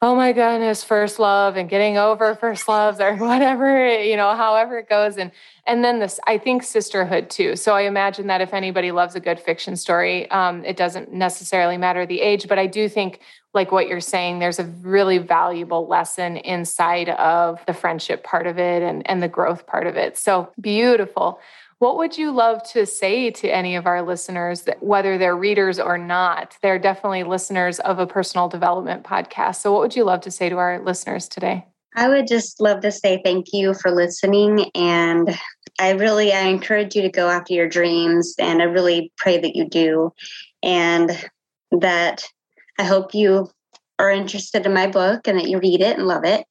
oh 0.00 0.14
my 0.14 0.32
goodness 0.32 0.84
first 0.84 1.18
love 1.18 1.56
and 1.56 1.68
getting 1.68 1.98
over 1.98 2.34
first 2.36 2.68
loves 2.68 3.00
or 3.00 3.16
whatever 3.16 4.00
you 4.00 4.16
know 4.16 4.34
however 4.34 4.78
it 4.78 4.88
goes. 4.88 5.16
And 5.16 5.32
and 5.66 5.84
then 5.84 5.98
this 5.98 6.20
i 6.26 6.38
think 6.38 6.62
sisterhood 6.62 7.30
too. 7.30 7.56
So 7.56 7.74
i 7.74 7.82
imagine 7.82 8.28
that 8.28 8.40
if 8.40 8.54
anybody 8.54 8.92
loves 8.92 9.14
a 9.14 9.20
good 9.20 9.40
fiction 9.40 9.76
story 9.76 10.30
um, 10.30 10.64
it 10.64 10.76
doesn't 10.76 11.12
necessarily 11.12 11.76
matter 11.76 12.06
the 12.06 12.20
age 12.20 12.48
but 12.48 12.58
i 12.58 12.66
do 12.66 12.88
think 12.88 13.20
like 13.54 13.72
what 13.72 13.88
you're 13.88 14.00
saying 14.00 14.38
there's 14.38 14.58
a 14.58 14.64
really 14.64 15.18
valuable 15.18 15.88
lesson 15.88 16.36
inside 16.36 17.08
of 17.08 17.58
the 17.66 17.72
friendship 17.72 18.22
part 18.22 18.46
of 18.46 18.58
it 18.58 18.82
and 18.82 19.08
and 19.10 19.22
the 19.22 19.28
growth 19.28 19.66
part 19.66 19.86
of 19.86 19.96
it. 19.96 20.16
So 20.16 20.52
beautiful 20.60 21.40
what 21.78 21.96
would 21.96 22.18
you 22.18 22.32
love 22.32 22.62
to 22.72 22.84
say 22.86 23.30
to 23.30 23.48
any 23.48 23.76
of 23.76 23.86
our 23.86 24.02
listeners, 24.02 24.62
that, 24.62 24.82
whether 24.82 25.16
they're 25.16 25.36
readers 25.36 25.78
or 25.78 25.96
not? 25.96 26.56
They're 26.62 26.78
definitely 26.78 27.22
listeners 27.22 27.78
of 27.80 27.98
a 27.98 28.06
personal 28.06 28.48
development 28.48 29.04
podcast. 29.04 29.56
So, 29.56 29.72
what 29.72 29.82
would 29.82 29.96
you 29.96 30.04
love 30.04 30.20
to 30.22 30.30
say 30.30 30.48
to 30.48 30.56
our 30.56 30.80
listeners 30.80 31.28
today? 31.28 31.66
I 31.94 32.08
would 32.08 32.26
just 32.26 32.60
love 32.60 32.80
to 32.82 32.92
say 32.92 33.20
thank 33.24 33.52
you 33.52 33.74
for 33.74 33.90
listening. 33.90 34.70
And 34.74 35.36
I 35.80 35.90
really 35.90 36.32
I 36.32 36.42
encourage 36.42 36.94
you 36.94 37.02
to 37.02 37.08
go 37.08 37.28
after 37.28 37.54
your 37.54 37.68
dreams. 37.68 38.34
And 38.38 38.60
I 38.60 38.66
really 38.66 39.12
pray 39.16 39.38
that 39.38 39.56
you 39.56 39.68
do. 39.68 40.12
And 40.62 41.10
that 41.70 42.24
I 42.78 42.84
hope 42.84 43.14
you 43.14 43.50
are 43.98 44.10
interested 44.10 44.64
in 44.64 44.72
my 44.72 44.86
book 44.86 45.26
and 45.26 45.38
that 45.38 45.48
you 45.48 45.58
read 45.58 45.80
it 45.80 45.98
and 45.98 46.06
love 46.06 46.24
it. 46.24 46.44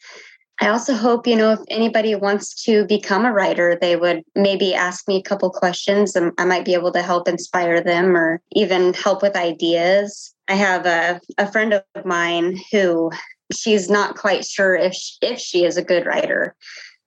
I 0.60 0.70
also 0.70 0.96
hope, 0.96 1.28
you 1.28 1.36
know, 1.36 1.52
if 1.52 1.60
anybody 1.70 2.16
wants 2.16 2.64
to 2.64 2.86
become 2.86 3.26
a 3.26 3.32
writer, 3.32 3.78
they 3.80 3.96
would 3.96 4.24
maybe 4.36 4.74
ask 4.74 5.08
me 5.08 5.18
a 5.18 5.22
couple 5.22 5.52
questions 5.52 6.16
and 6.16 6.32
I 6.40 6.46
might 6.46 6.66
be 6.66 6.74
able 6.74 6.92
to 6.94 7.02
help 7.04 7.28
inspire 7.28 7.80
them 7.82 8.18
or 8.18 8.42
even 8.54 8.94
help 8.94 9.22
with 9.22 9.36
ideas. 9.36 10.34
I 10.48 10.56
have 10.56 10.86
a, 10.86 11.22
a 11.38 11.52
friend 11.52 11.74
of 11.74 11.84
mine 12.06 12.60
who 12.72 13.12
she's 13.56 13.90
not 13.90 14.16
quite 14.16 14.46
sure 14.46 14.76
if 14.76 14.94
she, 14.94 15.18
if 15.22 15.40
she 15.40 15.64
is 15.64 15.78
a 15.78 15.84
good 15.84 16.08
writer. 16.08 16.56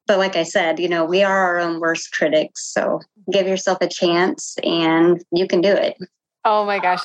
But 0.06 0.18
like 0.18 0.36
I 0.36 0.44
said, 0.44 0.78
you 0.78 0.88
know, 0.88 1.04
we 1.04 1.22
are 1.22 1.38
our 1.38 1.58
own 1.58 1.80
worst 1.80 2.12
critics. 2.12 2.64
So 2.72 3.00
give 3.32 3.46
yourself 3.46 3.78
a 3.80 3.88
chance 3.88 4.56
and 4.62 5.22
you 5.32 5.46
can 5.48 5.60
do 5.60 5.72
it. 5.72 5.96
Oh 6.44 6.64
my 6.64 6.78
gosh. 6.78 7.00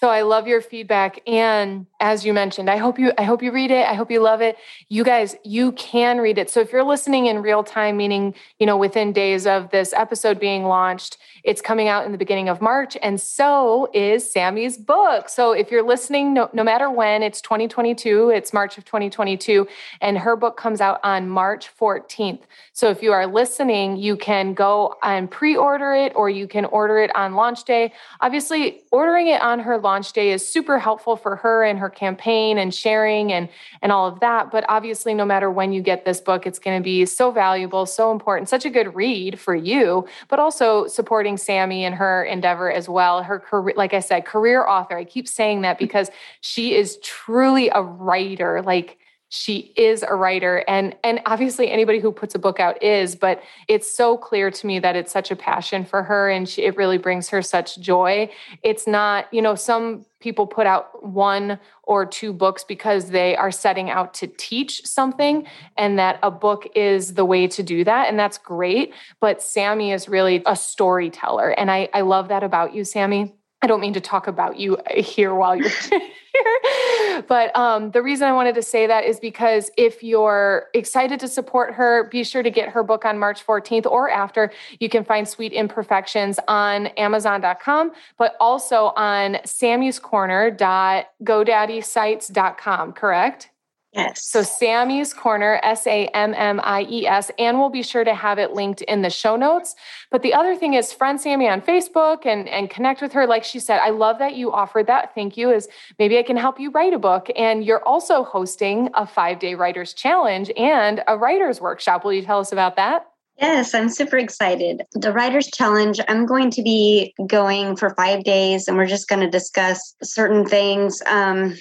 So 0.00 0.10
I 0.10 0.20
love 0.22 0.46
your 0.46 0.60
feedback 0.60 1.20
and 1.26 1.86
as 2.00 2.26
you 2.26 2.34
mentioned, 2.34 2.68
I 2.68 2.76
hope 2.76 2.98
you 2.98 3.12
I 3.16 3.22
hope 3.22 3.42
you 3.42 3.50
read 3.50 3.70
it. 3.70 3.86
I 3.88 3.94
hope 3.94 4.10
you 4.10 4.20
love 4.20 4.42
it. 4.42 4.58
You 4.90 5.04
guys, 5.04 5.36
you 5.42 5.72
can 5.72 6.18
read 6.18 6.36
it. 6.36 6.50
So 6.50 6.60
if 6.60 6.70
you're 6.70 6.84
listening 6.84 7.24
in 7.26 7.40
real 7.40 7.64
time 7.64 7.96
meaning, 7.96 8.34
you 8.58 8.66
know, 8.66 8.76
within 8.76 9.12
days 9.14 9.46
of 9.46 9.70
this 9.70 9.94
episode 9.94 10.38
being 10.38 10.64
launched, 10.64 11.16
it's 11.44 11.60
coming 11.60 11.88
out 11.88 12.06
in 12.06 12.12
the 12.12 12.18
beginning 12.18 12.48
of 12.48 12.60
March 12.60 12.96
and 13.02 13.20
so 13.20 13.88
is 13.92 14.30
Sammie's 14.30 14.76
book. 14.76 15.28
So 15.28 15.52
if 15.52 15.70
you're 15.70 15.86
listening 15.86 16.34
no, 16.34 16.48
no 16.52 16.64
matter 16.64 16.90
when, 16.90 17.22
it's 17.22 17.40
2022, 17.40 18.30
it's 18.30 18.52
March 18.52 18.78
of 18.78 18.84
2022 18.84 19.68
and 20.00 20.18
her 20.18 20.36
book 20.36 20.56
comes 20.56 20.80
out 20.80 21.00
on 21.04 21.28
March 21.28 21.70
14th. 21.78 22.40
So 22.72 22.90
if 22.90 23.02
you 23.02 23.12
are 23.12 23.26
listening, 23.26 23.96
you 23.96 24.16
can 24.16 24.54
go 24.54 24.96
and 25.02 25.30
pre-order 25.30 25.94
it 25.94 26.12
or 26.16 26.28
you 26.30 26.48
can 26.48 26.64
order 26.64 26.98
it 26.98 27.14
on 27.14 27.34
launch 27.34 27.64
day. 27.64 27.92
Obviously, 28.20 28.82
ordering 28.90 29.28
it 29.28 29.40
on 29.42 29.60
her 29.60 29.78
launch 29.78 30.12
day 30.12 30.32
is 30.32 30.46
super 30.46 30.78
helpful 30.78 31.16
for 31.16 31.36
her 31.36 31.62
and 31.62 31.78
her 31.78 31.90
campaign 31.90 32.58
and 32.58 32.74
sharing 32.74 33.32
and 33.32 33.48
and 33.82 33.92
all 33.92 34.06
of 34.06 34.20
that 34.20 34.50
but 34.50 34.64
obviously 34.68 35.14
no 35.14 35.24
matter 35.24 35.50
when 35.50 35.72
you 35.72 35.82
get 35.82 36.04
this 36.04 36.20
book 36.20 36.46
it's 36.46 36.58
going 36.58 36.78
to 36.78 36.82
be 36.82 37.04
so 37.04 37.30
valuable 37.30 37.86
so 37.86 38.12
important 38.12 38.48
such 38.48 38.64
a 38.64 38.70
good 38.70 38.94
read 38.94 39.38
for 39.38 39.54
you 39.54 40.06
but 40.28 40.38
also 40.38 40.86
supporting 40.86 41.33
sammie 41.36 41.84
and 41.84 41.94
her 41.94 42.24
endeavor 42.24 42.70
as 42.70 42.88
well 42.88 43.22
her 43.22 43.38
career 43.38 43.74
like 43.76 43.94
i 43.94 44.00
said 44.00 44.24
career 44.24 44.66
author. 44.66 44.96
I 44.96 45.04
keep 45.04 45.28
saying 45.28 45.62
that 45.62 45.76
mm-hmm. 45.76 45.84
because 45.84 46.10
she 46.40 46.74
is 46.74 46.98
truly 47.02 47.68
a 47.70 47.82
writer. 47.82 48.62
Like 48.62 48.98
she 49.34 49.72
is 49.76 50.04
a 50.04 50.14
writer 50.14 50.64
and 50.68 50.94
and 51.02 51.20
obviously 51.26 51.68
anybody 51.68 51.98
who 51.98 52.12
puts 52.12 52.36
a 52.36 52.38
book 52.38 52.60
out 52.60 52.80
is 52.80 53.16
but 53.16 53.42
it's 53.66 53.90
so 53.90 54.16
clear 54.16 54.48
to 54.50 54.66
me 54.66 54.78
that 54.78 54.94
it's 54.94 55.10
such 55.10 55.30
a 55.32 55.36
passion 55.36 55.84
for 55.84 56.04
her 56.04 56.30
and 56.30 56.48
she, 56.48 56.62
it 56.62 56.76
really 56.76 56.98
brings 56.98 57.28
her 57.28 57.42
such 57.42 57.78
joy. 57.78 58.30
It's 58.62 58.86
not 58.86 59.26
you 59.32 59.42
know 59.42 59.56
some 59.56 60.06
people 60.20 60.46
put 60.46 60.66
out 60.66 61.04
one 61.04 61.58
or 61.82 62.06
two 62.06 62.32
books 62.32 62.64
because 62.64 63.10
they 63.10 63.36
are 63.36 63.50
setting 63.50 63.90
out 63.90 64.14
to 64.14 64.26
teach 64.26 64.86
something 64.86 65.46
and 65.76 65.98
that 65.98 66.18
a 66.22 66.30
book 66.30 66.66
is 66.76 67.14
the 67.14 67.24
way 67.24 67.46
to 67.48 67.62
do 67.62 67.84
that 67.84 68.08
and 68.08 68.18
that's 68.18 68.38
great 68.38 68.94
but 69.20 69.42
sammie 69.42 69.92
is 69.92 70.08
really 70.08 70.42
a 70.46 70.56
storyteller 70.56 71.50
and 71.50 71.70
i, 71.70 71.90
I 71.92 72.00
love 72.00 72.28
that 72.28 72.42
about 72.42 72.74
you 72.74 72.84
sammie 72.84 73.34
I 73.64 73.66
don't 73.66 73.80
mean 73.80 73.94
to 73.94 74.00
talk 74.00 74.26
about 74.26 74.60
you 74.60 74.76
here 74.94 75.34
while 75.34 75.56
you're 75.56 75.70
here, 75.90 77.22
but 77.26 77.56
um, 77.56 77.92
the 77.92 78.02
reason 78.02 78.28
I 78.28 78.34
wanted 78.34 78.54
to 78.56 78.62
say 78.62 78.86
that 78.86 79.04
is 79.04 79.18
because 79.18 79.70
if 79.78 80.02
you're 80.02 80.66
excited 80.74 81.18
to 81.20 81.28
support 81.28 81.72
her, 81.72 82.04
be 82.10 82.24
sure 82.24 82.42
to 82.42 82.50
get 82.50 82.68
her 82.68 82.82
book 82.82 83.06
on 83.06 83.18
March 83.18 83.46
14th 83.46 83.86
or 83.86 84.10
after. 84.10 84.52
You 84.80 84.90
can 84.90 85.02
find 85.02 85.26
Sweet 85.26 85.54
Imperfections 85.54 86.38
on 86.46 86.88
Amazon.com, 86.88 87.92
but 88.18 88.36
also 88.38 88.92
on 88.96 89.38
Sammie's 89.46 89.98
Corner.godaddysites.com, 89.98 92.92
correct? 92.92 93.48
Yes. 93.94 94.26
So 94.26 94.42
Sammie's 94.42 95.14
Corner, 95.14 95.60
S 95.62 95.86
A 95.86 96.06
M 96.08 96.34
M 96.34 96.60
I 96.64 96.84
E 96.90 97.06
S, 97.06 97.30
and 97.38 97.60
we'll 97.60 97.70
be 97.70 97.82
sure 97.82 98.02
to 98.02 98.12
have 98.12 98.40
it 98.40 98.52
linked 98.52 98.82
in 98.82 99.02
the 99.02 99.10
show 99.10 99.36
notes. 99.36 99.76
But 100.10 100.22
the 100.22 100.34
other 100.34 100.56
thing 100.56 100.74
is 100.74 100.92
friend 100.92 101.20
Sammie 101.20 101.48
on 101.48 101.60
Facebook 101.60 102.26
and, 102.26 102.48
and 102.48 102.68
connect 102.68 103.00
with 103.00 103.12
her. 103.12 103.24
Like 103.24 103.44
she 103.44 103.60
said, 103.60 103.78
I 103.78 103.90
love 103.90 104.18
that 104.18 104.34
you 104.34 104.50
offered 104.50 104.88
that. 104.88 105.14
Thank 105.14 105.36
you. 105.36 105.50
Is 105.50 105.68
maybe 105.98 106.18
I 106.18 106.24
can 106.24 106.36
help 106.36 106.58
you 106.58 106.72
write 106.72 106.92
a 106.92 106.98
book. 106.98 107.28
And 107.36 107.64
you're 107.64 107.84
also 107.84 108.24
hosting 108.24 108.90
a 108.94 109.06
five 109.06 109.38
day 109.38 109.54
writers 109.54 109.94
challenge 109.94 110.50
and 110.56 111.04
a 111.06 111.16
writers 111.16 111.60
workshop. 111.60 112.04
Will 112.04 112.14
you 112.14 112.22
tell 112.22 112.40
us 112.40 112.50
about 112.50 112.74
that? 112.74 113.06
Yes, 113.40 113.74
I'm 113.74 113.88
super 113.88 114.16
excited. 114.16 114.82
The 114.92 115.12
Writers 115.12 115.48
Challenge, 115.48 116.00
I'm 116.06 116.24
going 116.24 116.50
to 116.50 116.62
be 116.62 117.12
going 117.26 117.76
for 117.76 117.90
five 117.96 118.22
days 118.22 118.68
and 118.68 118.76
we're 118.76 118.86
just 118.86 119.08
going 119.08 119.22
to 119.22 119.30
discuss 119.30 119.94
certain 120.02 120.46
things. 120.46 121.02
Um, 121.06 121.54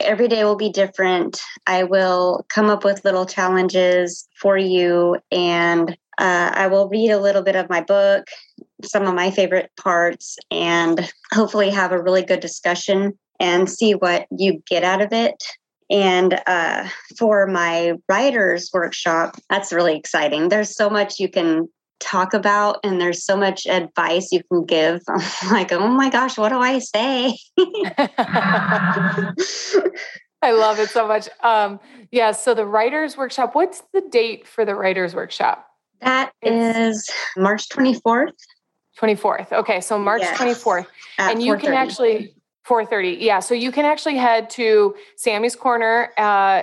every 0.00 0.28
day 0.28 0.44
will 0.44 0.56
be 0.56 0.70
different. 0.70 1.38
I 1.66 1.84
will 1.84 2.46
come 2.48 2.70
up 2.70 2.84
with 2.84 3.04
little 3.04 3.26
challenges 3.26 4.26
for 4.40 4.56
you 4.56 5.18
and 5.30 5.90
uh, 6.16 6.52
I 6.54 6.66
will 6.68 6.88
read 6.88 7.10
a 7.10 7.20
little 7.20 7.42
bit 7.42 7.56
of 7.56 7.68
my 7.68 7.82
book, 7.82 8.28
some 8.82 9.06
of 9.06 9.14
my 9.14 9.30
favorite 9.30 9.70
parts, 9.76 10.38
and 10.50 11.10
hopefully 11.32 11.70
have 11.70 11.92
a 11.92 12.02
really 12.02 12.22
good 12.22 12.40
discussion 12.40 13.18
and 13.38 13.70
see 13.70 13.92
what 13.92 14.26
you 14.30 14.62
get 14.66 14.84
out 14.84 15.00
of 15.00 15.12
it. 15.12 15.42
And 15.90 16.40
uh, 16.46 16.88
for 17.18 17.46
my 17.46 17.94
writers 18.08 18.70
workshop, 18.72 19.36
that's 19.48 19.72
really 19.72 19.96
exciting. 19.96 20.48
There's 20.48 20.74
so 20.74 20.88
much 20.88 21.18
you 21.18 21.28
can 21.28 21.68
talk 21.98 22.32
about, 22.32 22.78
and 22.84 23.00
there's 23.00 23.24
so 23.24 23.36
much 23.36 23.66
advice 23.66 24.30
you 24.32 24.42
can 24.50 24.64
give. 24.64 25.02
I'm 25.08 25.52
like, 25.52 25.72
oh 25.72 25.88
my 25.88 26.08
gosh, 26.08 26.38
what 26.38 26.50
do 26.50 26.58
I 26.58 26.78
say? 26.78 27.36
I 30.42 30.52
love 30.52 30.78
it 30.78 30.88
so 30.88 31.06
much. 31.06 31.28
Um, 31.42 31.80
yeah. 32.10 32.32
So 32.32 32.54
the 32.54 32.64
writers 32.64 33.16
workshop. 33.16 33.54
What's 33.54 33.82
the 33.92 34.00
date 34.00 34.46
for 34.46 34.64
the 34.64 34.74
writers 34.74 35.14
workshop? 35.14 35.66
That 36.00 36.32
it's 36.40 36.78
is 36.78 37.10
March 37.36 37.68
24th. 37.68 38.32
24th. 38.98 39.52
Okay. 39.52 39.80
So 39.80 39.98
March 39.98 40.22
yes, 40.22 40.38
24th. 40.38 40.86
And 41.18 41.42
you 41.42 41.56
can 41.56 41.74
actually 41.74 42.34
4.30 42.66 43.20
yeah 43.20 43.40
so 43.40 43.54
you 43.54 43.72
can 43.72 43.84
actually 43.84 44.16
head 44.16 44.48
to 44.50 44.94
sammie's 45.16 45.56
corner 45.56 46.10
uh, 46.16 46.62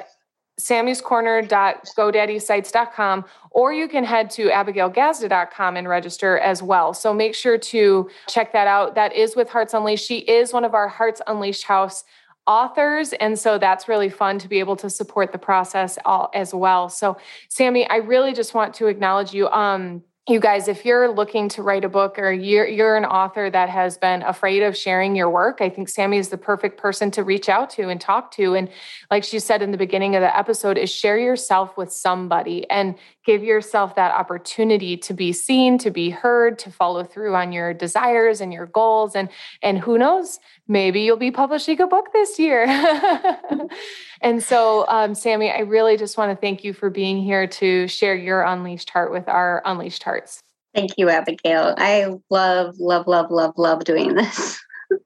sammie's 0.59 1.01
corner.godaddysites.com 1.01 3.25
or 3.51 3.73
you 3.73 3.87
can 3.87 4.03
head 4.03 4.31
to 4.31 4.49
abigailgazda.com 4.49 5.77
and 5.77 5.87
register 5.87 6.39
as 6.39 6.63
well. 6.63 6.93
So 6.93 7.13
make 7.13 7.35
sure 7.35 7.57
to 7.57 8.09
check 8.27 8.51
that 8.53 8.67
out. 8.67 8.95
That 8.95 9.15
is 9.15 9.35
with 9.35 9.49
hearts 9.49 9.73
unleashed. 9.73 10.07
She 10.07 10.19
is 10.19 10.53
one 10.53 10.63
of 10.65 10.73
our 10.73 10.87
hearts 10.87 11.21
unleashed 11.27 11.65
house 11.65 12.05
authors 12.47 13.13
and 13.13 13.37
so 13.37 13.57
that's 13.57 13.89
really 13.89 14.09
fun 14.09 14.39
to 14.39 14.47
be 14.47 14.59
able 14.59 14.77
to 14.77 14.89
support 14.89 15.33
the 15.33 15.37
process 15.37 15.99
all, 16.05 16.29
as 16.33 16.53
well. 16.53 16.87
So 16.87 17.17
sammie 17.49 17.85
i 17.89 17.97
really 17.97 18.33
just 18.33 18.53
want 18.53 18.73
to 18.75 18.87
acknowledge 18.87 19.33
you. 19.33 19.49
Um, 19.49 20.01
you 20.29 20.41
guys, 20.41 20.67
if 20.67 20.83
you're 20.83 21.09
looking 21.09 21.47
to 21.47 21.63
write 21.63 21.85
a 21.85 21.89
book 21.89 22.19
or 22.19 22.33
you're, 22.33 22.67
you're 22.67 22.97
an 22.97 23.05
author 23.05 23.49
that 23.49 23.69
has 23.69 23.97
been 23.97 24.21
afraid 24.23 24.61
of 24.61 24.75
sharing 24.75 25.15
your 25.15 25.29
work, 25.29 25.61
I 25.61 25.69
think 25.69 25.87
Sammie 25.87 26.17
is 26.17 26.27
the 26.27 26.37
perfect 26.37 26.77
person 26.77 27.11
to 27.11 27.23
reach 27.23 27.47
out 27.47 27.69
to 27.71 27.87
and 27.87 27.99
talk 27.99 28.31
to. 28.31 28.53
And 28.53 28.67
like 29.09 29.23
she 29.23 29.39
said 29.39 29.61
in 29.61 29.71
the 29.71 29.77
beginning 29.77 30.15
of 30.15 30.21
the 30.21 30.37
episode, 30.37 30.77
is 30.77 30.89
share 30.89 31.17
yourself 31.17 31.77
with 31.77 31.93
somebody 31.93 32.69
and 32.69 32.95
give 33.27 33.43
yourself 33.43 33.93
that 33.95 34.13
opportunity 34.13 34.95
to 34.95 35.13
be 35.13 35.33
seen, 35.33 35.77
to 35.77 35.91
be 35.91 36.09
heard, 36.09 36.57
to 36.57 36.71
follow 36.71 37.03
through 37.03 37.35
on 37.35 37.51
your 37.51 37.73
desires 37.73 38.39
and 38.39 38.53
your 38.53 38.67
goals. 38.67 39.17
And, 39.17 39.27
and 39.61 39.77
who 39.77 39.97
knows, 39.97 40.39
maybe 40.69 41.01
you'll 41.01 41.17
be 41.17 41.29
publishing 41.29 41.81
a 41.81 41.87
book 41.87 42.13
this 42.13 42.39
year. 42.39 42.63
and 44.21 44.41
so, 44.41 44.85
um, 44.87 45.13
Sammie, 45.13 45.51
I 45.51 45.59
really 45.59 45.97
just 45.97 46.17
want 46.17 46.31
to 46.31 46.39
thank 46.39 46.63
you 46.63 46.71
for 46.71 46.89
being 46.89 47.21
here 47.21 47.45
to 47.47 47.89
share 47.89 48.15
your 48.15 48.43
unleashed 48.43 48.89
heart 48.89 49.11
with 49.11 49.27
our 49.27 49.61
unleashed 49.65 50.03
hearts. 50.03 50.39
Thank 50.73 50.91
you, 50.97 51.09
Abigail. 51.09 51.75
I 51.77 52.15
love, 52.29 52.79
love, 52.79 53.07
love, 53.07 53.29
love, 53.29 53.53
love 53.57 53.83
doing 53.83 54.15
this. 54.15 54.57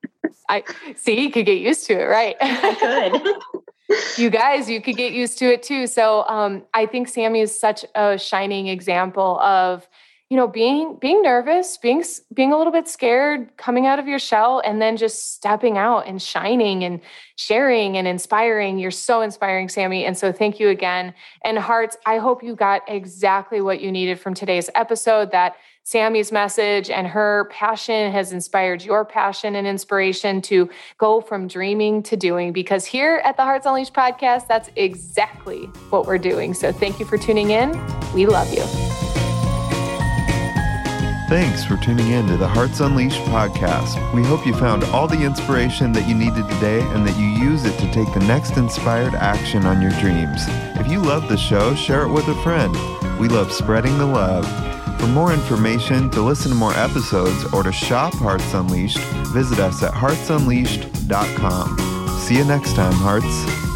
I 0.50 0.64
see 0.96 1.20
you 1.20 1.32
could 1.32 1.48
get 1.48 1.58
used 1.58 1.88
to 1.88 1.94
it, 1.94 2.06
right? 2.06 2.36
I 2.40 2.76
could. 2.76 3.64
you 4.18 4.30
guys, 4.30 4.70
you 4.70 4.82
could 4.82 4.98
get 4.98 5.14
used 5.14 5.38
to 5.40 5.46
it 5.46 5.64
too. 5.64 5.88
So 5.88 6.24
um, 6.28 6.64
I 6.74 6.86
think 6.86 7.08
Sammie 7.08 7.42
is 7.42 7.58
such 7.58 7.86
a 7.96 8.18
shining 8.18 8.68
example 8.68 9.40
of 9.40 9.88
you 10.30 10.38
know 10.38 10.48
being 10.48 10.96
being 10.96 11.22
nervous 11.22 11.78
being 11.78 12.02
being 12.34 12.54
a 12.54 12.58
little 12.58 12.72
bit 12.72 12.88
scared 12.88 13.50
coming 13.58 13.86
out 13.86 14.00
of 14.00 14.08
your 14.08 14.18
shell 14.18 14.62
and 14.64 14.82
then 14.82 14.96
just 14.96 15.34
stepping 15.34 15.78
out 15.78 16.08
and 16.08 16.22
shining 16.22 16.86
and 16.86 17.02
sharing 17.36 17.98
and 17.98 18.08
inspiring. 18.08 18.80
You're 18.80 18.92
so 18.92 19.22
inspiring 19.22 19.68
sammie. 19.68 20.06
And 20.06 20.18
so 20.18 20.32
thank 20.32 20.58
you 20.58 20.70
again. 20.70 21.14
And 21.44 21.60
hearts 21.60 21.98
i 22.06 22.18
hope 22.18 22.44
you 22.44 22.56
got 22.56 22.82
exactly 22.88 23.60
what 23.60 23.82
you 23.82 23.92
needed 23.92 24.20
from 24.20 24.34
today's 24.34 24.70
episode 24.74 25.32
that 25.32 25.56
sammie's 25.84 26.32
message 26.32 26.90
and 26.90 27.08
her 27.08 27.48
passion 27.52 28.12
has 28.12 28.32
inspired 28.32 28.84
your 28.84 29.04
passion 29.04 29.56
and 29.56 29.66
inspiration 29.66 30.42
to 30.42 30.70
go 30.98 31.22
from 31.22 31.48
dreaming 31.48 32.04
to 32.04 32.16
doing 32.16 32.54
because 32.54 32.86
here 32.86 33.22
at 33.26 33.36
the 33.36 33.44
hearts 33.44 33.66
unleashed 33.66 33.94
podcast 33.94 34.48
that's 34.48 34.70
exactly 34.76 35.66
what 35.90 36.06
we're 36.06 36.18
doing 36.18 36.54
so 36.54 36.72
thank 36.72 37.00
you 37.00 37.06
for 37.06 37.18
tuning 37.18 37.52
in 37.52 37.72
we 38.14 38.26
love 38.26 38.52
you 38.54 38.64
Thanks 41.32 41.64
for 41.64 41.78
tuning 41.78 42.12
in 42.12 42.28
to 42.28 42.36
the 42.36 42.46
Hearts 42.46 42.82
Unleashed 42.82 43.22
podcast. 43.22 44.14
We 44.14 44.22
hope 44.22 44.46
you 44.46 44.54
found 44.54 44.84
all 44.84 45.08
the 45.08 45.24
inspiration 45.24 45.94
that 45.94 46.06
you 46.06 46.14
needed 46.14 46.46
today 46.50 46.82
and 46.82 47.08
that 47.08 47.18
you 47.18 47.26
use 47.26 47.64
it 47.64 47.80
to 47.80 47.90
take 47.94 48.14
the 48.14 48.20
next 48.28 48.58
inspired 48.58 49.14
action 49.14 49.66
on 49.66 49.82
your 49.82 49.92
dreams. 49.92 50.42
If 50.78 50.90
you 50.90 51.00
love 51.00 51.30
the 51.30 51.38
show, 51.38 51.74
share 51.74 52.02
it 52.02 52.12
with 52.12 52.28
a 52.28 52.36
friend. 52.44 52.74
We 53.18 53.30
love 53.30 53.54
spreading 53.54 53.98
the 53.98 54.08
love. 54.08 54.44
For 55.02 55.08
more 55.08 55.34
information, 55.34 56.10
to 56.12 56.22
listen 56.22 56.52
to 56.52 56.56
more 56.56 56.76
episodes, 56.76 57.52
or 57.56 57.64
to 57.64 57.72
shop 57.72 58.14
Hearts 58.14 58.54
Unleashed, 58.54 59.00
visit 59.34 59.58
us 59.58 59.82
at 59.82 59.94
heartsunleashed.com. 59.94 62.20
See 62.20 62.38
you 62.38 62.46
next 62.46 62.76
time, 62.76 62.94
Hearts. 62.94 63.71